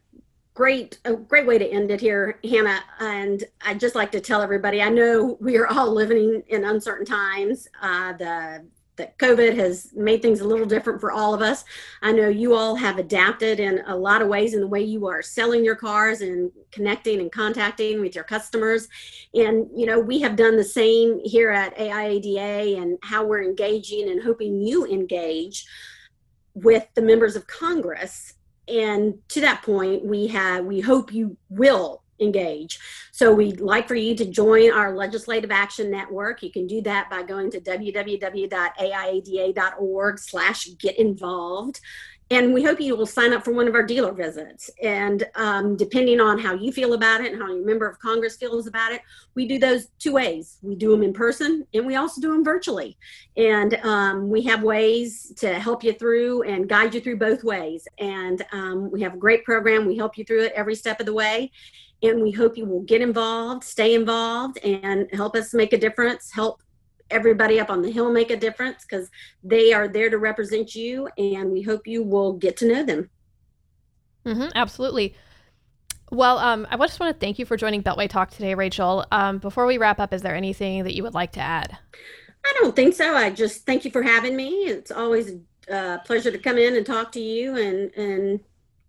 great 0.54 1.00
a 1.06 1.14
great 1.14 1.48
way 1.48 1.58
to 1.58 1.66
end 1.66 1.90
it 1.92 2.02
here 2.02 2.38
hannah 2.44 2.82
and 3.00 3.46
i'd 3.62 3.80
just 3.80 3.96
like 3.96 4.12
to 4.12 4.20
tell 4.20 4.42
everybody 4.42 4.82
i 4.82 4.90
know 4.90 5.38
we 5.40 5.58
are 5.58 5.68
all 5.68 5.90
living 5.90 6.44
in 6.50 6.66
uncertain 6.66 7.06
times 7.06 7.70
uh, 7.82 8.12
the 8.14 8.66
that 9.02 9.18
COVID 9.18 9.56
has 9.56 9.92
made 9.96 10.22
things 10.22 10.42
a 10.42 10.48
little 10.48 10.68
different 10.68 11.02
for 11.02 11.12
all 11.12 11.34
of 11.34 11.42
us. 11.42 11.66
I 12.04 12.12
know 12.12 12.30
you 12.30 12.54
all 12.54 12.76
have 12.76 13.00
adapted 13.00 13.60
in 13.60 13.82
a 13.88 13.98
lot 13.98 14.22
of 14.22 14.28
ways 14.28 14.54
in 14.54 14.60
the 14.60 14.68
way 14.68 14.82
you 14.84 15.08
are 15.08 15.24
selling 15.24 15.66
your 15.66 15.76
cars 15.76 16.22
and 16.22 16.52
connecting 16.72 17.20
and 17.20 17.32
contacting 17.32 18.00
with 18.00 18.14
your 18.14 18.24
customers. 18.24 18.88
And, 19.34 19.68
you 19.76 19.88
know, 19.88 20.00
we 20.00 20.20
have 20.22 20.36
done 20.36 20.56
the 20.56 20.64
same 20.64 21.20
here 21.24 21.50
at 21.50 21.76
AIADA 21.78 22.80
and 22.80 23.00
how 23.02 23.26
we're 23.26 23.44
engaging 23.44 24.08
and 24.12 24.22
hoping 24.22 24.62
you 24.62 24.86
engage 24.86 25.66
with 26.54 26.88
the 26.94 27.02
members 27.02 27.36
of 27.36 27.48
Congress. 27.48 28.34
And 28.68 29.16
to 29.30 29.42
that 29.42 29.64
point, 29.64 30.06
we 30.06 30.28
have, 30.28 30.66
we 30.66 30.80
hope 30.80 31.12
you 31.12 31.38
will 31.50 32.04
engage. 32.22 32.80
So 33.12 33.34
we'd 33.34 33.60
like 33.60 33.88
for 33.88 33.96
you 33.96 34.16
to 34.16 34.26
join 34.26 34.72
our 34.72 34.96
Legislative 34.96 35.52
Action 35.52 35.92
Network. 35.92 36.42
You 36.44 36.52
can 36.52 36.68
do 36.68 36.82
that 36.84 37.10
by 37.10 37.24
going 37.24 37.52
to 37.52 37.60
www.aiada.org 37.60 38.50
slash 40.20 40.68
get 40.80 40.98
involved. 40.98 41.82
And 42.32 42.54
we 42.54 42.64
hope 42.64 42.80
you 42.80 42.96
will 42.96 43.06
sign 43.06 43.34
up 43.34 43.44
for 43.44 43.52
one 43.52 43.68
of 43.68 43.76
our 43.76 43.84
dealer 43.84 44.14
visits. 44.14 44.70
And 44.82 45.26
um, 45.36 45.76
depending 45.76 46.22
on 46.22 46.40
how 46.40 46.54
you 46.54 46.72
feel 46.72 46.94
about 46.94 47.20
it 47.20 47.34
and 47.34 47.42
how 47.42 47.50
your 47.50 47.66
member 47.66 47.86
of 47.86 48.00
Congress 48.00 48.38
feels 48.38 48.68
about 48.68 48.94
it, 48.94 49.02
we 49.36 49.46
do 49.46 49.60
those 49.60 49.88
two 50.00 50.14
ways. 50.14 50.58
We 50.62 50.76
do 50.76 50.92
them 50.92 51.04
in 51.04 51.12
person 51.12 51.68
and 51.74 51.86
we 51.86 51.98
also 51.98 52.22
do 52.22 52.32
them 52.32 52.46
virtually. 52.46 52.98
And 53.36 53.76
um, 53.84 54.30
we 54.30 54.44
have 54.44 54.64
ways 54.64 55.34
to 55.40 55.60
help 55.60 55.84
you 55.84 55.92
through 55.92 56.44
and 56.44 56.70
guide 56.70 56.96
you 56.96 57.02
through 57.02 57.18
both 57.18 57.44
ways. 57.44 57.86
And 57.98 58.46
um, 58.54 58.90
we 58.90 59.02
have 59.02 59.16
a 59.16 59.18
great 59.18 59.44
program. 59.44 59.86
We 59.86 59.98
help 59.98 60.18
you 60.18 60.24
through 60.24 60.46
it 60.46 60.54
every 60.56 60.76
step 60.76 61.02
of 61.02 61.08
the 61.08 61.14
way 61.14 61.52
and 62.04 62.22
we 62.22 62.32
hope 62.32 62.58
you 62.58 62.66
will 62.66 62.82
get 62.82 63.02
involved, 63.02 63.64
stay 63.64 63.94
involved, 63.94 64.58
and 64.64 65.08
help 65.14 65.36
us 65.36 65.54
make 65.54 65.74
a 65.74 65.78
difference, 65.78 66.32
help 66.32 66.62
everybody 67.10 67.60
up 67.60 67.70
on 67.70 67.82
the 67.82 67.92
hill 67.92 68.12
make 68.12 68.32
a 68.32 68.38
difference 68.38 68.86
because 68.86 69.10
they 69.44 69.74
are 69.74 69.88
there 69.88 70.10
to 70.10 70.18
represent 70.18 70.74
you, 70.74 71.08
and 71.18 71.52
we 71.52 71.62
hope 71.62 71.86
you 71.86 72.04
will 72.04 72.34
get 72.34 72.58
to 72.58 72.68
know 72.68 72.84
them. 72.84 73.10
Mm-hmm, 74.26 74.50
absolutely. 74.56 75.16
Well, 76.12 76.40
um, 76.40 76.68
I 76.70 76.78
just 76.78 77.00
want 77.00 77.16
to 77.16 77.26
thank 77.26 77.40
you 77.40 77.46
for 77.46 77.56
joining 77.56 77.84
Beltway 77.84 78.10
Talk 78.10 78.32
today, 78.32 78.54
Rachel. 78.54 79.06
Um, 79.12 79.38
before 79.38 79.66
we 79.66 79.78
wrap 79.78 80.00
up, 80.00 80.14
is 80.14 80.22
there 80.22 80.36
anything 80.36 80.84
that 80.84 80.94
you 80.94 81.04
would 81.04 81.14
like 81.14 81.32
to 81.34 81.40
add? 81.40 81.78
I 82.46 82.54
don't 82.60 82.76
think 82.76 82.96
so. 82.96 83.16
I 83.16 83.30
just 83.30 83.66
thank 83.66 83.86
you 83.86 83.92
for 83.92 84.02
having 84.02 84.36
me. 84.36 84.50
It's 84.66 84.92
always 84.92 85.34
a 85.70 86.00
pleasure 86.06 86.32
to 86.32 86.38
come 86.38 86.58
in 86.58 86.76
and 86.76 86.86
talk 86.86 87.12
to 87.14 87.22
you 87.22 87.56
and 87.56 87.92
and 87.96 88.40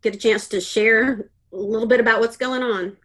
get 0.01 0.15
a 0.15 0.19
chance 0.19 0.49
to 0.49 0.61
share 0.61 1.31
a 1.53 1.57
little 1.57 1.87
bit 1.87 2.01
about 2.01 2.21
what's 2.21 2.37
going 2.37 2.63
on. 2.63 2.97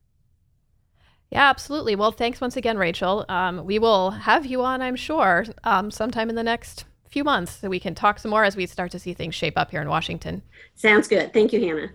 Yeah, 1.31 1.49
absolutely. 1.49 1.95
Well, 1.95 2.11
thanks 2.11 2.39
once 2.39 2.55
again, 2.55 2.77
Rachel. 2.77 3.25
Um, 3.27 3.65
we 3.65 3.79
will 3.79 4.11
have 4.11 4.45
you 4.45 4.61
on, 4.63 4.81
I'm 4.81 4.95
sure, 4.95 5.45
um, 5.63 5.91
sometime 5.91 6.29
in 6.29 6.35
the 6.35 6.43
next 6.43 6.85
few 7.09 7.23
months 7.23 7.59
so 7.59 7.69
we 7.69 7.79
can 7.79 7.95
talk 7.95 8.19
some 8.19 8.31
more 8.31 8.43
as 8.43 8.55
we 8.55 8.65
start 8.65 8.91
to 8.91 8.99
see 8.99 9.13
things 9.13 9.35
shape 9.35 9.57
up 9.57 9.71
here 9.71 9.81
in 9.81 9.89
Washington. 9.89 10.41
Sounds 10.75 11.07
good. 11.07 11.33
Thank 11.33 11.51
you, 11.51 11.59
Hannah. 11.59 11.89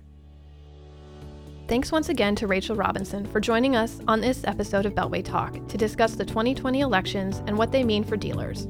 Thanks 1.69 1.93
once 1.93 2.09
again 2.11 2.35
to 2.37 2.47
Rachel 2.47 2.77
Robinson 2.77 3.25
for 3.27 3.41
joining 3.41 3.77
us 3.77 4.01
on 4.07 4.21
this 4.21 4.45
episode 4.45 4.85
of 4.85 4.95
Beltway 4.95 5.25
Talk 5.25 5.67
to 5.69 5.79
discuss 5.79 6.15
the 6.15 6.25
2020 6.25 6.81
elections 6.81 7.43
and 7.47 7.57
what 7.57 7.73
they 7.73 7.85
mean 7.85 8.05
for 8.05 8.17
dealers. 8.17 8.67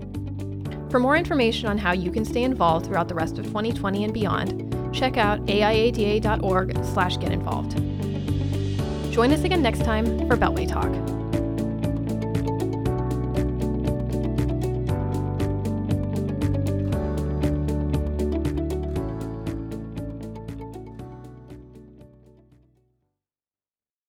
For 0.93 0.99
more 0.99 1.17
information 1.17 1.69
on 1.71 1.79
how 1.79 1.93
you 1.93 2.11
can 2.11 2.23
stay 2.23 2.43
involved 2.43 2.85
throughout 2.85 3.09
the 3.09 3.15
rest 3.15 3.39
of 3.39 3.47
2020 3.47 4.05
and 4.05 4.13
beyond, 4.13 4.95
check 4.95 5.17
out 5.17 5.43
aiada.org/get 5.47 7.33
involved. 7.33 7.77
Join 9.11 9.33
us 9.33 9.43
again 9.43 9.63
next 9.63 9.87
time 9.87 10.05
for 10.29 10.37
Beltway 10.37 10.69
Talk. 10.69 10.93